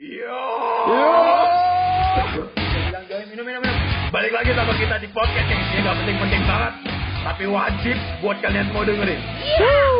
Yo. 0.00 0.32
minum, 3.28 3.44
minum, 3.44 3.60
minum. 3.60 3.76
Balik 4.08 4.32
lagi 4.32 4.56
sama 4.56 4.72
kita 4.80 4.96
di 4.96 5.12
podcast 5.12 5.44
yang 5.44 5.60
isinya 5.60 5.92
gak 5.92 5.96
penting-penting 6.00 6.40
banget, 6.48 6.72
tapi 7.20 7.44
wajib 7.44 8.00
buat 8.24 8.40
kalian 8.40 8.64
semua 8.72 8.88
dengerin. 8.88 9.20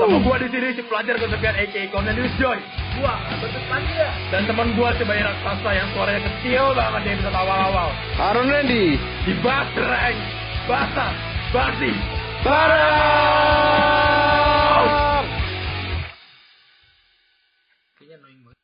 Sama 0.00 0.24
gua 0.24 0.40
di 0.40 0.48
sini 0.48 0.72
si 0.72 0.80
pelajar 0.88 1.20
kesepian 1.20 1.52
AKA 1.52 1.92
Cornelius 1.92 2.32
Joy. 2.40 2.56
Gua 2.96 3.12
betul 3.44 3.60
pelajar. 3.68 4.16
Dan 4.32 4.48
teman 4.48 4.72
gua 4.72 4.96
si 4.96 5.04
bayi 5.04 5.20
raksasa 5.20 5.68
yang 5.68 5.92
suaranya 5.92 6.24
kecil 6.32 6.72
banget 6.72 7.00
di 7.04 7.10
episode 7.20 7.36
awal-awal. 7.36 7.92
Harun 8.16 8.48
Randy. 8.48 8.96
Di 9.28 9.36
Basreng, 9.44 10.16
Basah, 10.64 11.12
Basi, 11.52 11.92
Barang. 12.40 12.88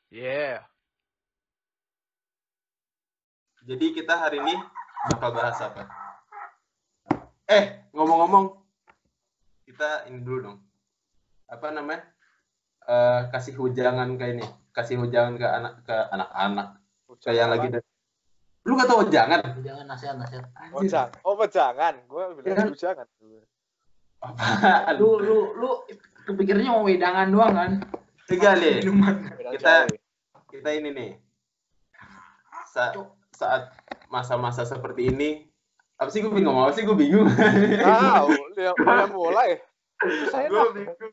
Yeah. 0.08 0.75
Jadi 3.66 3.98
kita 3.98 4.14
hari 4.14 4.38
ini 4.38 4.54
bakal 5.10 5.34
bahas 5.34 5.58
apa? 5.58 5.90
Eh, 7.50 7.90
ngomong-ngomong, 7.90 8.62
kita 9.66 10.06
ini 10.06 10.22
dulu 10.22 10.38
dong. 10.38 10.58
Apa 11.50 11.74
namanya? 11.74 12.06
Eh, 12.86 13.20
kasih 13.34 13.58
hujangan 13.58 14.14
ke 14.14 14.38
ini, 14.38 14.46
kasih 14.70 15.02
hujangan 15.02 15.34
ke 15.34 15.46
anak 15.50 15.72
ke 15.82 15.96
anak-anak. 16.14 16.68
Kayak 17.18 17.38
yang 17.42 17.50
lagi 17.50 17.66
ada. 17.74 17.80
Lu 18.66 18.78
gak 18.78 18.86
tau 18.86 19.02
hujangan? 19.02 19.40
Jangan 19.62 19.86
nasihat 19.90 20.14
nasihat. 20.14 20.46
Oh, 20.70 20.82
jangan. 20.86 21.10
Oh, 21.26 21.34
jangan. 21.50 21.94
Gue 22.06 22.22
bilang 22.38 22.70
Ya. 22.70 22.94
jangan. 22.94 23.06
Apaan? 24.22 24.94
Lu 25.02 25.18
lu 25.18 25.58
lu 25.58 25.70
kepikirnya 26.22 26.70
mau 26.70 26.86
wedangan 26.86 27.30
doang 27.34 27.54
kan? 27.54 27.72
Tiga 28.30 28.54
deh. 28.54 28.78
Kita-. 29.58 29.90
Kita 30.50 30.70
ini 30.70 30.90
nih. 30.94 31.10
Sa- 32.70 32.94
saat 33.36 33.68
masa-masa 34.08 34.64
seperti 34.64 35.12
ini, 35.12 35.44
apa 36.00 36.08
sih 36.08 36.24
gue 36.24 36.32
bingung 36.32 36.56
apa 36.56 36.72
sih 36.72 36.88
gue 36.88 36.96
bingung. 36.96 37.28
Tahu, 37.28 38.28
lu 38.32 38.56
yang, 38.56 38.76
mulai. 39.12 39.60
Saya 40.32 40.48
gue 40.48 40.72
bingung. 40.72 41.12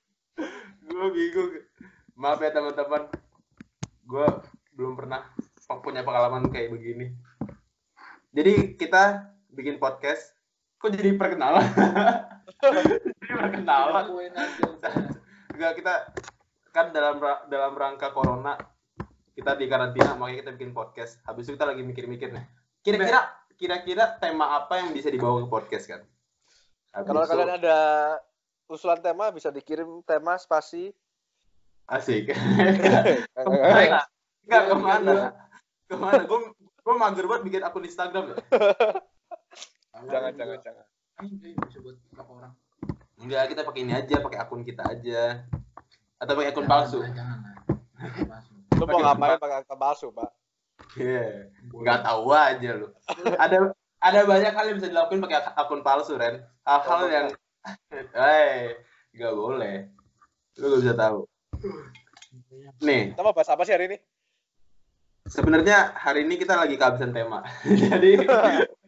Gue 0.88 1.08
bingung. 1.12 1.50
Maaf 2.16 2.40
ya 2.40 2.56
teman-teman. 2.56 3.12
Gue 4.08 4.28
belum 4.72 4.96
pernah 4.96 5.28
punya 5.84 6.08
pengalaman 6.08 6.48
kayak 6.48 6.72
begini. 6.72 7.12
Jadi 8.32 8.80
kita 8.80 9.36
bikin 9.52 9.80
podcast. 9.80 10.32
Kok 10.80 10.92
jadi 10.92 11.16
perkenalan? 11.16 11.64
Jadi 13.24 13.34
perkenalan. 13.40 14.04
Enggak 15.56 15.72
kita 15.80 15.94
kan 16.76 16.92
dalam 16.92 17.24
dalam 17.48 17.72
rangka 17.72 18.12
corona 18.12 18.60
kita 19.34 19.52
di 19.54 19.66
karantina 19.66 20.14
makanya 20.14 20.38
kita 20.40 20.52
bikin 20.54 20.72
podcast 20.72 21.18
habis 21.24 21.46
itu 21.46 21.54
kita 21.54 21.66
lagi 21.66 21.82
mikir-mikir 21.82 22.30
nih 22.30 22.46
kira-kira 22.80 23.20
kira-kira 23.54 24.18
tema 24.18 24.56
apa 24.56 24.78
yang 24.78 24.92
bisa 24.92 25.10
dibawa 25.10 25.42
ke 25.42 25.50
podcast 25.50 25.86
kan 25.88 26.02
Habis 26.94 27.08
Kalau 27.10 27.22
itu- 27.22 27.32
kalian 27.34 27.52
ada 27.58 27.78
usulan 28.68 29.00
tema 29.00 29.26
bisa 29.30 29.50
dikirim 29.50 30.06
tema 30.06 30.38
spasi. 30.38 30.94
asik 31.84 32.30
Enggak, 33.34 34.06
enggak 34.46 34.64
ke 34.64 34.76
mana? 34.78 35.14
Ke 35.90 35.96
mana? 35.98 36.22
Gue 36.24 36.54
gue 36.54 36.94
mager 36.94 37.26
banget 37.26 37.44
bikin 37.44 37.62
akun 37.62 37.84
Instagram 37.84 38.24
ya. 38.30 38.38
jangan, 40.14 40.32
jangan, 40.38 40.58
jangan. 40.62 40.86
Ini 41.24 41.58
bisa 41.60 41.82
buat 41.82 41.98
berapa 42.12 42.32
orang? 42.32 42.54
Enggak, 43.18 43.44
kita 43.50 43.62
pakai 43.64 43.82
ini 43.82 43.94
aja, 43.96 44.16
pakai 44.20 44.40
akun 44.40 44.62
kita 44.62 44.84
aja. 44.86 45.44
Atau 46.22 46.38
pakai 46.38 46.52
akun 46.54 46.68
palsu. 46.68 47.02
Jangan, 47.02 47.42
Jangan. 47.98 48.53
Lu 48.84 48.92
mau 48.92 49.00
ngapain 49.00 49.40
pakai 49.40 49.58
akun 49.64 49.80
palsu, 49.80 50.08
Pak? 50.12 50.30
Iya. 51.00 51.48
Enggak 51.72 52.00
tahu 52.04 52.28
aja 52.30 52.70
lu. 52.76 52.88
Ada 53.40 53.58
ada 54.04 54.20
banyak 54.28 54.52
hal 54.52 54.66
yang 54.68 54.78
bisa 54.84 54.92
dilakukan 54.92 55.24
pakai 55.24 55.38
ak- 55.40 55.56
akun 55.56 55.80
palsu, 55.80 56.20
Ren. 56.20 56.44
Hal-hal 56.68 57.04
yang 57.08 57.28
eh 58.12 58.76
enggak 59.16 59.34
boleh. 59.34 59.88
Lu 60.60 60.66
gak 60.68 60.82
bisa 60.84 60.94
tahu. 60.94 61.20
Nih, 62.84 63.16
Kita 63.16 63.24
mau 63.24 63.32
bahas 63.32 63.48
apa 63.48 63.64
sih 63.64 63.72
hari 63.72 63.88
ini? 63.88 63.98
sebenarnya 65.24 65.96
hari 65.96 66.28
ini 66.28 66.36
kita 66.36 66.60
lagi 66.60 66.76
kehabisan 66.76 67.16
tema. 67.16 67.48
jadi 67.88 68.28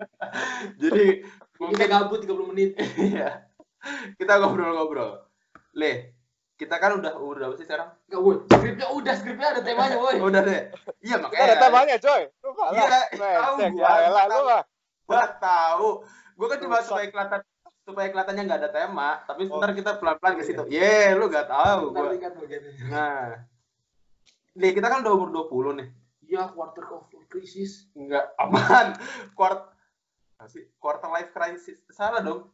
jadi 0.83 1.23
mungkin 1.56 1.88
gabut 1.88 2.19
30 2.19 2.51
menit. 2.51 2.75
Iya. 3.16 3.47
Kita 4.19 4.41
ngobrol-ngobrol. 4.41 5.23
Le, 5.77 6.14
kita 6.55 6.75
kan 6.79 6.95
udah 6.95 7.19
udah 7.19 7.45
apa 7.51 7.55
sih 7.59 7.67
sekarang? 7.67 7.91
Enggak, 8.07 8.21
woi. 8.23 8.35
Skripnya 8.47 8.88
udah, 8.89 9.13
skripnya 9.19 9.47
ada 9.51 9.61
temanya, 9.61 9.97
woi. 9.99 10.16
Udah 10.17 10.41
deh. 10.41 10.61
Iya 11.03 11.16
Kita 11.19 11.27
makanya. 11.27 11.43
ada 11.45 11.55
temanya, 11.59 11.95
coy. 11.99 12.21
Lu 12.39 12.49
Iya, 12.71 12.85
tahu 13.11 13.55
gua. 13.59 13.67
ya 13.75 13.91
elah, 14.07 14.23
lu 14.25 14.39
mah. 14.41 14.63
Gua 15.03 15.23
tahu. 15.35 15.89
Gua 16.35 16.47
kan 16.47 16.59
cuma 16.59 16.77
supaya 16.79 17.07
kelihatan 17.07 17.41
supaya 17.85 18.07
kelihatannya 18.09 18.44
nggak 18.47 18.59
ada 18.65 18.71
tema, 18.71 19.09
tapi 19.23 19.45
Oh. 19.45 19.47
sebentar 19.51 19.71
kita 19.75 19.91
pelan-pelan 19.99 20.33
ke 20.39 20.44
situ. 20.44 20.63
Ye, 20.67 21.13
lu 21.13 21.29
gak 21.29 21.45
tahu 21.45 21.94
gua. 21.94 22.09
Nah. 22.89 23.29
Le, 24.55 24.67
kita 24.71 24.88
kan 24.88 25.03
udah 25.03 25.13
umur 25.13 25.29
20 25.29 25.75
nih. 25.75 25.88
Iya, 26.25 26.49
quarter 26.55 26.88
of 26.89 27.05
crisis. 27.29 27.91
Enggak 27.94 28.31
aman. 28.39 28.95
Quart 29.38 29.69
apa 30.39 30.47
sih? 30.49 30.63
Quarter 30.79 31.11
life 31.11 31.29
crisis. 31.29 31.83
Salah 31.91 32.23
dong. 32.23 32.49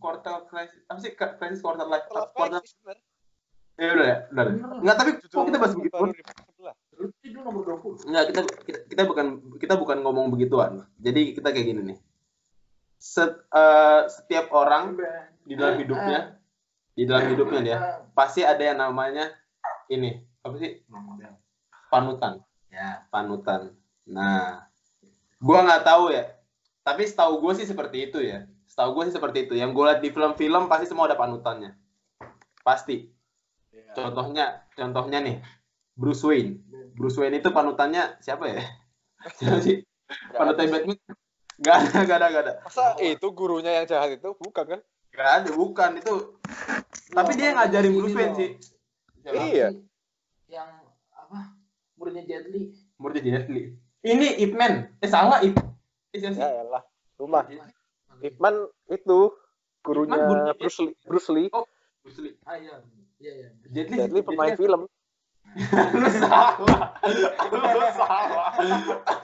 Quarter 0.00 0.48
crisis. 0.48 0.80
Apa 0.88 0.98
sih? 0.98 1.12
Crisis 1.14 1.60
quarter 1.60 1.86
life. 1.86 2.08
Quarter 2.08 2.58
udah 2.58 2.62
ya, 3.76 3.88
udah. 3.92 4.18
Bener. 4.32 4.46
Enggak, 4.82 4.96
tapi 4.96 5.10
kok 5.20 5.44
kita 5.46 5.58
bahas 5.60 5.74
begitu? 5.76 5.94
Baru 5.94 6.12
2011. 6.12 6.96
Lu 6.96 7.06
itu 7.20 7.38
nomor 7.44 7.62
20. 7.64 8.08
Enggak, 8.08 8.24
kita, 8.32 8.40
kita 8.64 8.78
kita 8.88 9.02
bukan 9.04 9.26
kita 9.60 9.74
bukan 9.76 9.98
ngomong 10.00 10.26
begituan. 10.32 10.84
Jadi 11.00 11.36
kita 11.36 11.52
kayak 11.52 11.66
gini 11.68 11.80
nih. 11.94 11.98
Set, 12.96 13.44
eh, 13.52 14.02
setiap 14.08 14.48
orang 14.56 14.96
di 15.44 15.54
dalam 15.54 15.76
hidupnya, 15.76 16.40
di 16.96 17.04
dalam 17.04 17.28
hidupnya 17.28 17.60
dia 17.60 17.78
pasti 18.16 18.40
ada 18.40 18.64
yang 18.64 18.80
namanya 18.80 19.28
ini 19.92 20.24
apa 20.40 20.56
sih 20.56 20.80
panutan, 21.92 22.40
Ya. 22.72 23.04
panutan. 23.12 23.76
Nah, 24.08 24.64
gua 25.38 25.58
nggak 25.62 25.84
tahu 25.84 26.10
ya. 26.10 26.36
Tapi 26.86 27.02
setahu 27.02 27.42
gue 27.42 27.52
sih 27.58 27.66
seperti 27.66 28.06
itu 28.06 28.22
ya. 28.22 28.46
Setahu 28.70 28.94
gue 28.94 29.10
sih 29.10 29.18
seperti 29.18 29.50
itu. 29.50 29.58
Yang 29.58 29.74
gue 29.74 29.84
lihat 29.90 30.00
di 30.06 30.10
film-film 30.14 30.70
pasti 30.70 30.86
semua 30.86 31.10
ada 31.10 31.18
panutannya. 31.18 31.74
Pasti. 32.62 33.10
Iya. 33.76 33.92
Contohnya, 33.92 34.46
contohnya 34.72 35.18
nih, 35.20 35.36
Bruce 35.92 36.24
Wayne. 36.24 36.64
Bruce 36.96 37.20
Wayne 37.20 37.44
itu 37.44 37.52
panutannya 37.52 38.16
siapa 38.24 38.48
ya? 38.48 38.64
Siapa 39.40 39.58
sih? 39.58 39.82
Panutan 40.32 40.70
Batman? 40.70 40.96
Gak 41.58 41.76
ada, 41.82 41.98
gak 42.06 42.18
ada, 42.20 42.26
gak 42.30 42.42
ada. 42.46 42.52
Masa 42.62 42.94
itu 43.02 43.26
gurunya 43.32 43.82
yang 43.82 43.86
jahat 43.88 44.16
itu 44.16 44.28
bukan 44.38 44.64
kan? 44.76 44.80
Gak 45.10 45.30
ada, 45.42 45.50
bukan 45.56 45.90
itu. 45.98 46.14
Tapi 47.10 47.30
dia 47.34 47.52
yang 47.52 47.58
ngajarin 47.58 47.92
Bruce 47.96 48.16
Wayne 48.16 48.34
sih. 48.38 48.50
Siapa? 49.24 49.40
Iya. 49.40 49.68
Yang 50.46 50.68
apa? 51.10 51.38
Muridnya 51.98 52.22
Jet 52.28 52.44
Li. 52.52 52.70
Muridnya 53.00 53.40
Jet 53.40 53.48
Li. 53.50 53.74
Ini 54.06 54.26
Ip 54.46 54.52
Man. 54.54 54.94
Eh 55.02 55.10
salah 55.10 55.42
Ip. 55.42 55.58
Eh? 56.14 56.20
Ya 56.22 56.62
elah. 56.62 56.84
Rumah. 57.18 57.48
Ipman 58.22 58.54
itu 58.92 59.32
gurunya 59.82 60.54
Bruce 60.54 60.80
Lee. 60.84 60.94
Bruce 61.08 61.30
Lee. 61.32 61.48
Bruce 62.04 62.20
Lee. 62.22 62.36
Ah 62.46 62.60
iya. 62.60 62.78
Iya, 63.16 63.32
iya. 63.32 63.48
Jet 63.72 64.12
Li 64.12 64.20
pemain 64.22 64.54
film. 64.56 64.82
Lu 65.96 66.08
salah. 66.20 66.80
Lu 67.64 67.86
salah. 67.96 68.50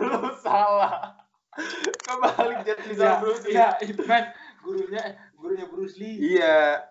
Lu 0.00 0.30
salah. 0.40 0.92
Kebalik 2.00 2.58
Jet 2.64 2.80
Li 2.88 2.94
sama 2.96 3.20
Bruce 3.20 3.44
Lee. 3.44 3.52
Iya, 3.52 3.68
itu 3.84 4.02
kan 4.08 4.32
gurunya 4.64 5.02
gurunya 5.36 5.66
Bruce 5.68 5.96
Lee. 6.00 6.16
Iya. 6.38 6.88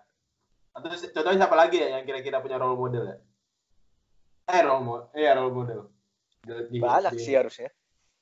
Atau 0.72 0.88
contohnya 0.88 1.38
siapa 1.42 1.56
lagi 1.58 1.82
ya 1.82 1.98
yang 1.98 2.04
kira-kira 2.06 2.38
punya 2.38 2.56
role 2.56 2.78
model 2.78 3.04
ya? 3.04 3.16
Eh 4.48 4.60
role 4.62 4.84
model, 4.86 5.08
iya 5.18 5.30
role 5.34 5.52
model. 5.52 5.80
Banyak 6.46 7.12
di- 7.18 7.22
sih 7.22 7.34
harusnya. 7.34 7.70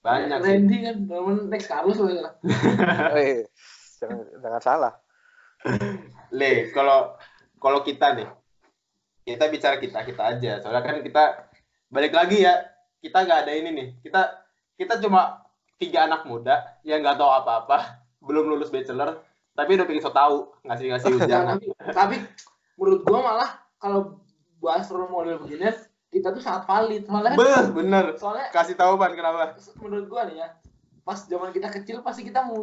Banyak 0.00 0.40
sih. 0.40 0.49
Randy 0.49 0.76
kan 0.82 0.96
temen 1.04 1.37
next 1.52 1.69
Carlos 1.69 2.00
loh 2.00 2.08
ya. 2.08 2.32
Eh, 3.20 3.44
jangan, 4.00 4.25
jangan 4.40 4.62
salah. 4.64 4.93
Le, 6.32 6.72
kalau 6.72 7.14
kalau 7.60 7.84
kita 7.84 8.16
nih, 8.16 8.28
kita 9.22 9.44
bicara 9.46 9.76
kita 9.76 10.00
kita 10.02 10.22
aja. 10.28 10.52
Soalnya 10.58 10.82
kan 10.82 10.96
kita 11.00 11.22
balik 11.87 12.12
lagi 12.12 12.43
ya, 12.43 12.55
kita 12.99 13.22
nggak 13.22 13.38
ada 13.44 13.52
ini 13.52 13.70
nih. 13.70 13.88
Kita 14.00 14.20
kita 14.75 14.99
cuma 14.99 15.44
tiga 15.76 16.05
anak 16.05 16.25
muda 16.25 16.81
yang 16.82 17.00
nggak 17.00 17.17
tahu 17.17 17.31
apa-apa, 17.31 17.78
belum 18.19 18.49
lulus 18.49 18.69
bachelor, 18.69 19.20
tapi 19.52 19.75
udah 19.75 19.87
pengen 19.87 20.00
so 20.00 20.11
tahu 20.11 20.52
ngasih-ngasih 20.62 21.11
ujangan. 21.19 21.56
tapi, 21.56 21.67
tapi 21.90 22.17
menurut 22.76 23.00
gua 23.02 23.20
malah 23.22 23.50
kalau 23.76 24.20
bahas 24.61 24.88
role 24.88 25.08
model 25.08 25.40
begini 25.40 25.73
kita 26.11 26.32
tuh 26.32 26.43
sangat 26.43 26.66
valid 26.66 27.06
soalnya 27.06 27.32
kan- 27.32 27.38
Beh, 27.38 27.64
bener. 27.73 28.05
soalnya 28.19 28.50
Kasih 28.50 28.75
tahu 28.75 28.99
ban 28.99 29.14
kenapa? 29.14 29.56
menurut 29.78 30.05
gua 30.05 30.28
nih 30.28 30.37
ya 30.38 30.49
pas 31.00 31.16
zaman 31.25 31.49
kita 31.49 31.70
kecil 31.70 32.05
pasti 32.05 32.23
kita 32.23 32.44
mau 32.44 32.61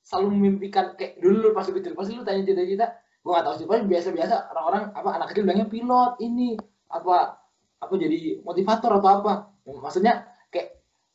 selalu 0.00 0.28
memimpikan 0.32 0.96
kayak 0.96 1.20
dulu 1.20 1.52
pas 1.52 1.66
kecil 1.66 1.92
pasti 1.92 2.14
lu 2.14 2.24
tanya 2.24 2.40
cita-cita 2.40 2.88
gua 3.26 3.42
gak 3.42 3.46
tahu 3.50 3.54
sih. 3.58 3.66
Paling 3.66 3.90
biasa-biasa 3.90 4.54
orang-orang 4.54 4.94
apa 4.94 5.08
anak 5.18 5.26
kecil 5.34 5.42
bilangnya 5.42 5.66
pilot 5.66 6.22
ini 6.22 6.54
apa 6.86 7.42
apa 7.82 7.92
jadi 7.98 8.38
motivator 8.46 9.02
atau 9.02 9.10
apa. 9.18 9.32
Maksudnya 9.66 10.36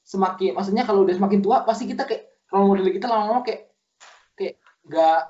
semakin 0.05 0.57
maksudnya 0.57 0.83
kalau 0.83 1.05
udah 1.05 1.15
semakin 1.15 1.39
tua 1.39 1.63
pasti 1.63 1.85
kita 1.85 2.03
kayak 2.03 2.49
role 2.49 2.73
model 2.73 2.89
kita 2.89 3.07
lama-lama 3.07 3.45
kayak 3.45 3.71
kayak 4.35 4.55
gak 4.89 5.21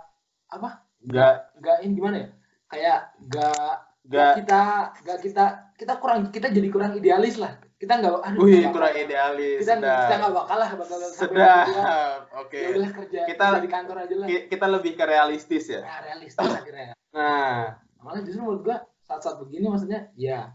apa 0.51 0.69
Nggak, 1.01 1.35
gak 1.65 1.77
ini 1.81 1.91
gimana 1.97 2.15
ya? 2.21 2.27
Kayak 2.69 2.99
gak 3.25 3.73
nggak. 4.05 4.33
kita 4.41 4.61
gak 5.01 5.19
kita 5.21 5.45
kita 5.77 5.93
kurang 5.97 6.29
kita 6.29 6.47
jadi 6.49 6.67
kurang 6.73 6.97
idealis 6.97 7.37
lah 7.37 7.57
kita 7.81 7.97
nggak 7.97 8.13
aduh 8.13 8.39
Wih, 8.39 8.61
kurang 8.69 8.93
bakal- 8.93 9.01
idealis. 9.01 9.57
kita 9.57 9.73
kita 9.73 9.89
Sedap. 10.05 10.19
nggak 10.21 10.33
bakal 10.37 10.57
lah 10.59 10.69
bakal 10.71 10.97
sampai 11.01 11.17
Sedap. 11.17 12.19
Oke. 12.41 12.57
ya 12.57 12.67
udahlah 12.69 12.91
kerja 12.93 13.19
Kita- 13.25 13.49
kerja 13.49 13.59
di 13.59 13.71
kantor 13.71 13.95
aja 13.99 14.15
lah 14.15 14.27
Ki- 14.29 14.45
Kita 14.47 14.65
lebih 14.69 14.91
ke 14.93 15.03
realistis 15.03 15.65
ya. 15.67 15.81
ya, 15.81 15.95
realistis 16.03 16.45
akhirnya 16.61 16.93
Nah, 17.11 17.75
malah 17.99 18.21
justru 18.21 18.39
menurut 18.39 18.61
gua 18.61 18.77
saat-saat 19.01 19.41
begini 19.41 19.65
maksudnya 19.65 20.13
ya 20.13 20.53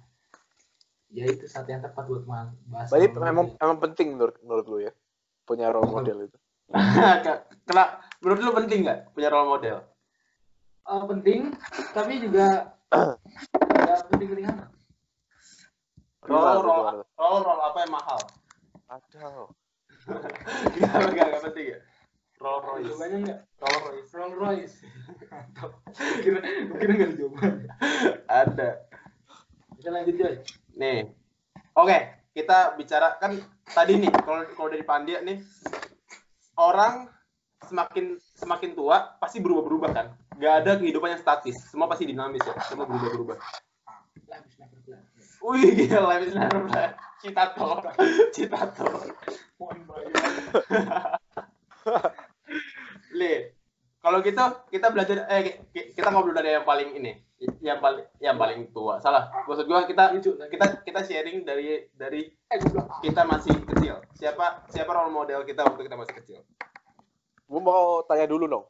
ya 1.09 1.25
itu 1.25 1.45
saat 1.45 1.67
yang 1.67 1.81
tepat 1.81 2.05
buat 2.05 2.23
bahas 2.25 2.89
Berarti 2.89 3.11
role 3.11 3.25
memang 3.25 3.45
model. 3.45 3.59
memang 3.59 3.79
penting 3.81 4.07
menurut 4.13 4.37
menurut 4.41 4.67
lu 4.67 4.79
ya 4.81 4.93
punya 5.45 5.67
role 5.69 5.87
model 5.89 6.17
itu. 6.23 6.39
kena 7.67 7.85
menurut 8.19 8.41
lu 8.41 8.53
penting 8.55 8.79
nggak 8.83 9.01
punya 9.13 9.29
role 9.29 9.49
model? 9.49 9.77
Eh, 10.85 11.03
penting 11.09 11.41
tapi 11.93 12.13
juga 12.19 12.71
ya 13.77 13.95
penting-penting 14.07 14.47
amat 14.47 14.69
Role 16.27 16.61
gimana? 16.63 17.03
role 17.19 17.41
role 17.47 17.63
apa 17.63 17.79
yang 17.87 17.93
mahal? 17.95 18.21
Ada. 18.87 19.27
Gak 20.07 21.11
gak 21.15 21.27
gak 21.31 21.43
penting 21.51 21.67
ya. 21.75 21.79
Role 22.37 22.61
Royce. 22.63 22.85
jawabannya 22.93 23.19
enggak 23.25 23.41
Role 23.59 23.81
Royce. 23.81 24.11
Rolls 24.13 24.37
Royce 24.37 24.77
kira 26.25 26.39
kira 26.77 26.93
nggak 26.93 27.09
ada 27.09 27.17
jawaban 27.17 27.53
Ada. 28.29 28.71
kita 29.81 29.89
lanjut 29.89 30.15
Joy 30.21 30.35
Nih. 30.77 31.01
Oke, 31.73 31.99
kita 32.37 32.77
bicara 32.77 33.17
kan 33.17 33.41
tadi 33.73 33.97
nih 33.97 34.13
kalau 34.21 34.45
kalau 34.53 34.69
dari 34.69 34.85
Pandia 34.85 35.25
nih 35.25 35.41
orang 36.61 37.09
semakin 37.65 38.21
semakin 38.37 38.77
tua 38.77 39.17
pasti 39.17 39.41
berubah-berubah 39.41 39.91
kan. 39.97 40.07
Gak 40.37 40.55
ada 40.65 40.77
kehidupan 40.77 41.17
yang 41.17 41.21
statis. 41.21 41.57
Semua 41.73 41.89
pasti 41.89 42.05
dinamis 42.05 42.45
ya. 42.45 42.53
Semua 42.69 42.85
berubah-berubah. 42.85 43.37
lah 44.27 44.43
habis 44.43 44.59
never 44.59 44.81
plan 44.85 45.01
Wih, 45.47 45.87
gila, 45.87 46.19
plan. 46.67 46.91
Citato. 47.23 47.79
Citato. 48.35 48.87
mohon 49.57 49.79
bayar 49.87 50.11
Le, 53.15 53.35
kalau 54.05 54.19
gitu 54.27 54.43
kita 54.69 54.91
belajar 54.91 55.23
eh 55.31 55.65
ki- 55.71 55.95
kita 55.95 56.11
ngobrol 56.11 56.35
dari 56.35 56.51
yang 56.51 56.67
paling 56.67 56.99
ini, 56.99 57.23
yang 57.63 57.79
paling 57.79 58.05
yang 58.19 58.35
paling 58.35 58.75
tua. 58.75 58.99
Salah. 58.99 59.31
Maksud 59.47 59.71
gua 59.71 59.87
kita 59.87 60.19
kita 60.51 60.67
kita 60.83 61.01
sharing 61.07 61.47
dari 61.47 61.87
dari 61.95 62.27
eh 62.27 62.59
kita 63.01 63.23
masih 63.23 63.55
kecil. 63.71 64.03
Siapa 64.19 64.67
siapa 64.67 64.91
role 64.93 65.15
model 65.15 65.47
kita 65.47 65.63
waktu 65.63 65.87
kita 65.87 65.95
masih 65.97 66.15
kecil? 66.21 66.41
Gue 67.47 67.63
mau 67.63 68.03
tanya 68.03 68.27
dulu 68.27 68.51
dong. 68.51 68.67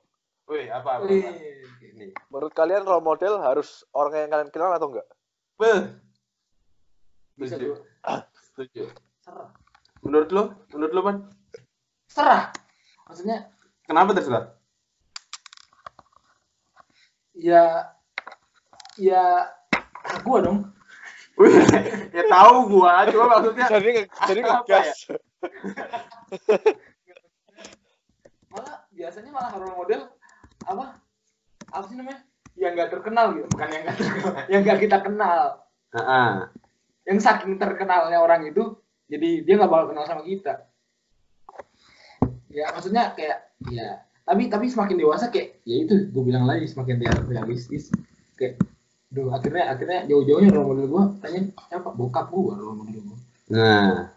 Wih, 0.47 0.69
apa 0.69 1.01
apa? 1.01 1.09
apa? 1.09 1.09
Wih, 1.09 1.65
Ini. 1.81 2.13
Menurut 2.29 2.53
kalian 2.53 2.85
role 2.85 3.01
model 3.03 3.41
harus 3.41 3.83
orang 3.97 4.29
yang 4.29 4.31
kalian 4.31 4.51
kenal 4.53 4.77
atau 4.77 4.93
enggak? 4.93 5.09
Beh. 5.57 6.06
Bisa 7.37 7.57
Setuju. 7.57 7.73
Setuju. 8.41 8.85
serah 9.21 9.51
Menurut 10.01 10.29
lu? 10.31 10.43
Menurut 10.73 10.93
lu, 10.93 11.01
Man? 11.03 11.17
serah 12.09 12.49
maksudnya 13.05 13.53
Kenapa 13.85 14.11
terserah? 14.13 14.57
ya 17.37 17.93
ya 18.97 19.53
gua 20.25 20.41
dong 20.41 20.59
ya 22.17 22.25
tahu 22.27 22.55
gua, 22.73 23.05
cuma 23.05 23.37
maksudnya 23.37 23.69
Jadi 23.69 23.89
nge- 23.93 24.09
jadi 24.33 24.41
ngegas. 24.41 24.89
malah 28.49 28.89
biasanya 28.89 29.31
malah 29.31 29.53
role 29.61 29.77
model 29.77 30.01
apa 30.65 30.85
apa 31.69 31.85
sih 31.85 31.97
namanya 32.01 32.25
yang 32.57 32.73
nggak 32.73 32.89
terkenal 32.89 33.37
gitu 33.37 33.47
bukan 33.53 33.69
yang 33.69 33.83
nggak 33.85 33.97
terkenal 34.01 34.33
yang 34.49 34.61
nggak 34.65 34.81
kita 34.81 34.99
kenal 35.05 35.41
Heeh. 35.93 36.31
Yang 37.07 37.19
saking 37.23 37.57
terkenalnya 37.57 38.19
orang 38.19 38.51
itu 38.51 38.75
jadi 39.07 39.47
dia 39.47 39.55
nggak 39.57 39.71
bakal 39.71 39.87
kenal 39.95 40.05
sama 40.05 40.23
kita 40.27 40.67
ya 42.51 42.71
maksudnya 42.75 43.15
kayak 43.15 43.55
ya 43.71 44.03
tapi 44.27 44.51
tapi 44.51 44.67
semakin 44.67 44.99
dewasa 44.99 45.31
kayak 45.31 45.63
ya 45.63 45.87
itu 45.87 46.11
gue 46.11 46.23
bilang 46.23 46.45
lagi 46.45 46.67
semakin 46.67 47.03
realistis 47.31 47.95
kayak 48.35 48.59
Duh, 49.07 49.31
akhirnya 49.31 49.71
akhirnya 49.71 50.03
jauh-jauhnya 50.11 50.51
role 50.51 50.75
model 50.75 50.87
gue 50.91 51.03
tanya 51.23 51.41
siapa 51.71 51.95
bokap 51.95 52.27
gue 52.27 52.53
role 52.59 52.75
model 52.75 53.01
gue 53.07 53.19
Nah, 53.47 54.11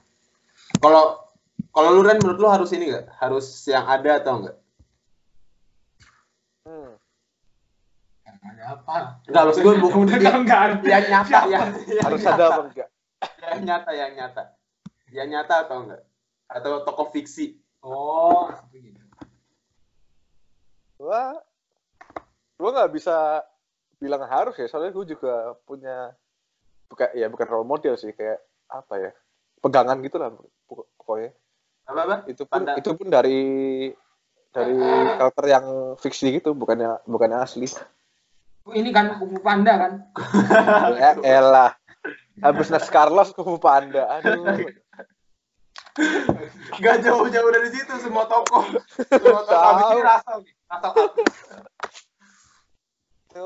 kalau 0.81 1.21
kalau 1.69 1.89
lu 1.93 2.01
Ren 2.01 2.17
menurut 2.17 2.39
lu 2.41 2.49
harus 2.49 2.73
ini 2.73 2.89
nggak? 2.89 3.13
Harus 3.21 3.45
yang 3.69 3.85
ada 3.85 4.17
atau 4.17 4.33
enggak? 4.41 4.57
Hmm. 6.65 6.93
yang 8.25 8.28
ada 8.39 8.63
apa. 8.73 8.95
Enggak, 9.27 9.43
maksud 9.45 9.61
gue 9.61 9.75
bukan 9.79 9.99
udah 10.07 10.35
nggak 10.41 10.61
ada. 10.63 10.75
yang 10.87 11.05
nyata 11.11 11.39
yang, 11.45 11.67
yang 11.87 12.03
Harus 12.07 12.21
nyata. 12.23 12.35
ada 12.35 12.43
apa 12.47 12.61
enggak? 12.67 12.89
yang 13.43 13.61
nyata 13.67 13.91
yang 13.91 14.11
nyata. 14.15 14.43
Yang 15.11 15.27
nyata 15.33 15.55
atau 15.67 15.77
enggak? 15.83 16.01
Atau 16.47 16.71
tokoh 16.87 17.07
fiksi? 17.11 17.59
Oh 17.79 18.47
seperti 18.51 18.91
gitu. 18.91 19.03
Gua 20.99 21.39
gua 22.59 22.69
nggak 22.75 22.91
bisa 22.91 23.43
bilang 23.99 24.23
harus 24.27 24.55
ya, 24.55 24.67
soalnya 24.67 24.95
gue 24.95 25.15
juga 25.15 25.55
punya 25.63 26.15
bukan 26.87 27.07
ya 27.15 27.27
bukan 27.27 27.47
role 27.47 27.67
model 27.67 27.95
sih. 27.95 28.11
Kayak 28.11 28.39
apa 28.67 28.93
ya? 28.99 29.11
Pegangan 29.59 29.99
gitu 29.99 30.15
lah 30.19 30.31
pokok- 30.67 30.89
pokoknya. 30.95 31.31
Apa 31.87 31.99
apa? 32.03 32.15
Itu 32.27 32.43
pun 32.47 32.63
Pandang. 32.63 32.77
itu 32.79 32.89
pun 32.95 33.07
dari 33.07 33.41
dari 34.49 34.75
karakter 35.19 35.45
yang 35.47 35.65
fiksi 35.99 36.39
gitu. 36.39 36.55
Bukannya 36.55 37.03
bukannya 37.03 37.43
asli 37.43 37.67
ini 38.73 38.89
kan 38.91 39.17
kupu 39.17 39.39
panda 39.41 39.73
kan? 39.77 39.91
Ya 41.01 41.11
elah. 41.21 41.71
Habis 42.39 42.71
Nas 42.71 42.87
Carlos 42.87 43.35
ke 43.35 43.43
Panda. 43.59 44.07
Aduh. 44.19 44.63
Gak 46.79 47.03
jauh-jauh 47.03 47.51
dari 47.51 47.69
situ 47.75 47.91
semua 47.99 48.23
tokoh 48.23 48.63
semua 49.11 49.43
tokoh 49.43 49.51
Tahu. 49.51 49.67
abis 49.67 49.85
ini 49.91 50.01
Russell 50.01 50.39
Up. 50.69 50.93
itu 53.29 53.45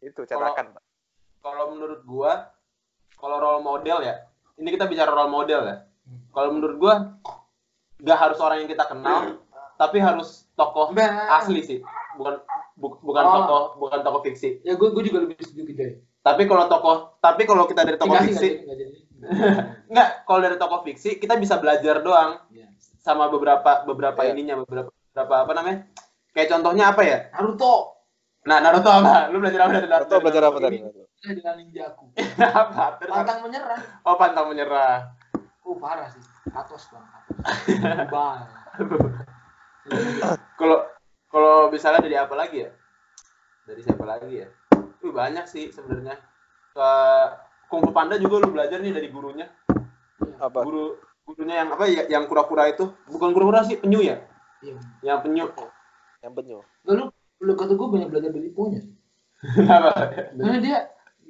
itu 0.00 0.20
cetakan 0.28 0.76
Pak. 0.76 0.82
kalau 1.40 1.72
menurut 1.72 2.04
gua 2.04 2.52
kalau 3.16 3.40
role 3.40 3.64
model 3.64 4.04
ya 4.04 4.28
ini 4.60 4.68
kita 4.68 4.84
bicara 4.84 5.08
role 5.08 5.32
model 5.32 5.60
ya. 5.64 5.76
Kalau 6.36 6.52
menurut 6.52 6.76
gua 6.76 6.94
gak 7.96 8.18
harus 8.20 8.38
orang 8.44 8.64
yang 8.64 8.70
kita 8.70 8.84
kenal 8.84 9.40
tapi 9.80 10.04
harus 10.04 10.44
tokoh 10.52 10.92
Bah. 10.92 11.40
asli 11.40 11.64
sih. 11.64 11.78
Bukan 12.20 12.36
bu- 12.80 12.98
bukan 12.98 13.22
Oh. 13.22 13.32
tokoh 13.36 13.62
bukan 13.78 14.00
tokoh 14.00 14.20
fiksi 14.22 14.58
ya 14.60 14.72
gue 14.72 14.88
gue 14.88 15.02
juga 15.04 15.18
lebih 15.20 15.36
setuju 15.38 15.62
ke 15.62 15.74
Joy 15.74 15.92
tapi 16.18 16.42
kalau 16.44 16.64
tokoh 16.66 16.96
tapi 17.18 17.44
kalau 17.44 17.64
kita 17.64 17.84
dari 17.84 17.96
tokoh 17.96 18.16
fiksi 18.18 18.48
enggak 18.58 18.64
jadi, 18.64 18.64
enggak 18.64 18.78
jadi. 18.80 18.94
Enggak, 19.90 20.24
kalau 20.24 20.40
dari 20.40 20.56
tokoh 20.56 20.80
fiksi 20.80 21.10
kita 21.14 21.36
bisa 21.36 21.54
belajar 21.54 22.00
doang 22.00 22.40
Iya. 22.48 22.72
sama 22.96 23.28
beberapa 23.28 23.84
beberapa 23.84 24.20
Iya. 24.22 24.32
ininya 24.32 24.54
beberapa 24.58 24.88
beberapa 24.88 25.34
apa 25.38 25.52
namanya? 25.52 25.78
Kayak 26.30 26.48
contohnya 26.50 26.84
apa 26.88 27.02
ya? 27.02 27.18
Naruto 27.30 28.00
Nah, 28.40 28.56
Naruto 28.56 28.88
apa? 28.88 29.28
Lu 29.28 29.36
belajar 29.36 29.60
apa 29.62 29.72
dari 29.76 29.84
Naruto? 29.86 30.08
atau 30.08 30.18
belajar 30.18 30.42
apa 30.46 30.58
tadi 30.58 30.76
dengan 31.20 31.54
ninjaku 31.54 32.04
apa? 32.64 32.96
Pantang 32.98 33.38
menyerah 33.44 33.80
Oh, 34.02 34.16
pantang 34.16 34.46
menyerah. 34.48 35.12
oh 35.60 35.76
parah 35.76 36.08
sih 36.08 36.24
atos 36.50 36.88
bang 36.88 37.04
atos 37.84 38.08
bal 38.08 38.40
Kalau 40.54 40.78
kalau 41.30 41.70
misalnya 41.70 42.02
dari 42.02 42.16
apa 42.16 42.34
lagi 42.34 42.66
ya? 42.66 42.70
Dari 43.64 43.80
siapa 43.80 44.02
lagi 44.02 44.34
ya? 44.34 44.48
Wih, 45.00 45.14
banyak 45.14 45.46
sih 45.46 45.70
sebenarnya. 45.70 46.18
Ke 46.70 46.88
Kung 47.66 47.80
Fu 47.80 47.90
Panda 47.90 48.18
juga 48.18 48.42
lu 48.42 48.50
belajar 48.50 48.82
nih 48.82 48.90
dari 48.90 49.08
gurunya. 49.08 49.46
apa 50.36 50.60
Guru 50.60 50.98
gurunya 51.24 51.62
yang 51.62 51.70
apa 51.70 51.86
ya? 51.86 52.02
Yang 52.06 52.24
kura-kura 52.26 52.66
itu. 52.66 52.90
Bukan 53.06 53.30
kura-kura 53.30 53.62
sih, 53.62 53.78
penyu 53.78 54.02
ya? 54.02 54.18
iya 54.60 54.76
Yang 55.00 55.18
penyu. 55.24 55.46
yang 56.20 56.36
penyu 56.36 56.60
lalu 56.84 57.08
lu 57.40 57.56
kata 57.56 57.72
gue 57.72 57.88
banyak 57.88 58.12
belajar 58.12 58.28
dari 58.28 58.52
Ponya 58.52 58.84
sih 58.84 58.92
Kenapa? 59.56 59.88
karena 60.36 60.60
dia 60.60 60.78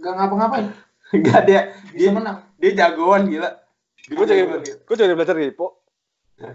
gak 0.02 0.14
ngapa-ngapain 0.18 0.66
Enggak 1.14 1.40
dia 1.46 1.60
bisa 1.94 1.94
dia 1.94 2.10
menang 2.10 2.42
dia 2.58 2.70
jagoan 2.74 3.30
gila. 3.30 3.54
Dia 4.02 4.14
gue 4.18 4.26
jadi 4.26 4.42
gue 4.82 4.96
jadi 4.98 5.14
belajar 5.14 5.38
dari 5.38 5.54
Ipo 5.54 5.78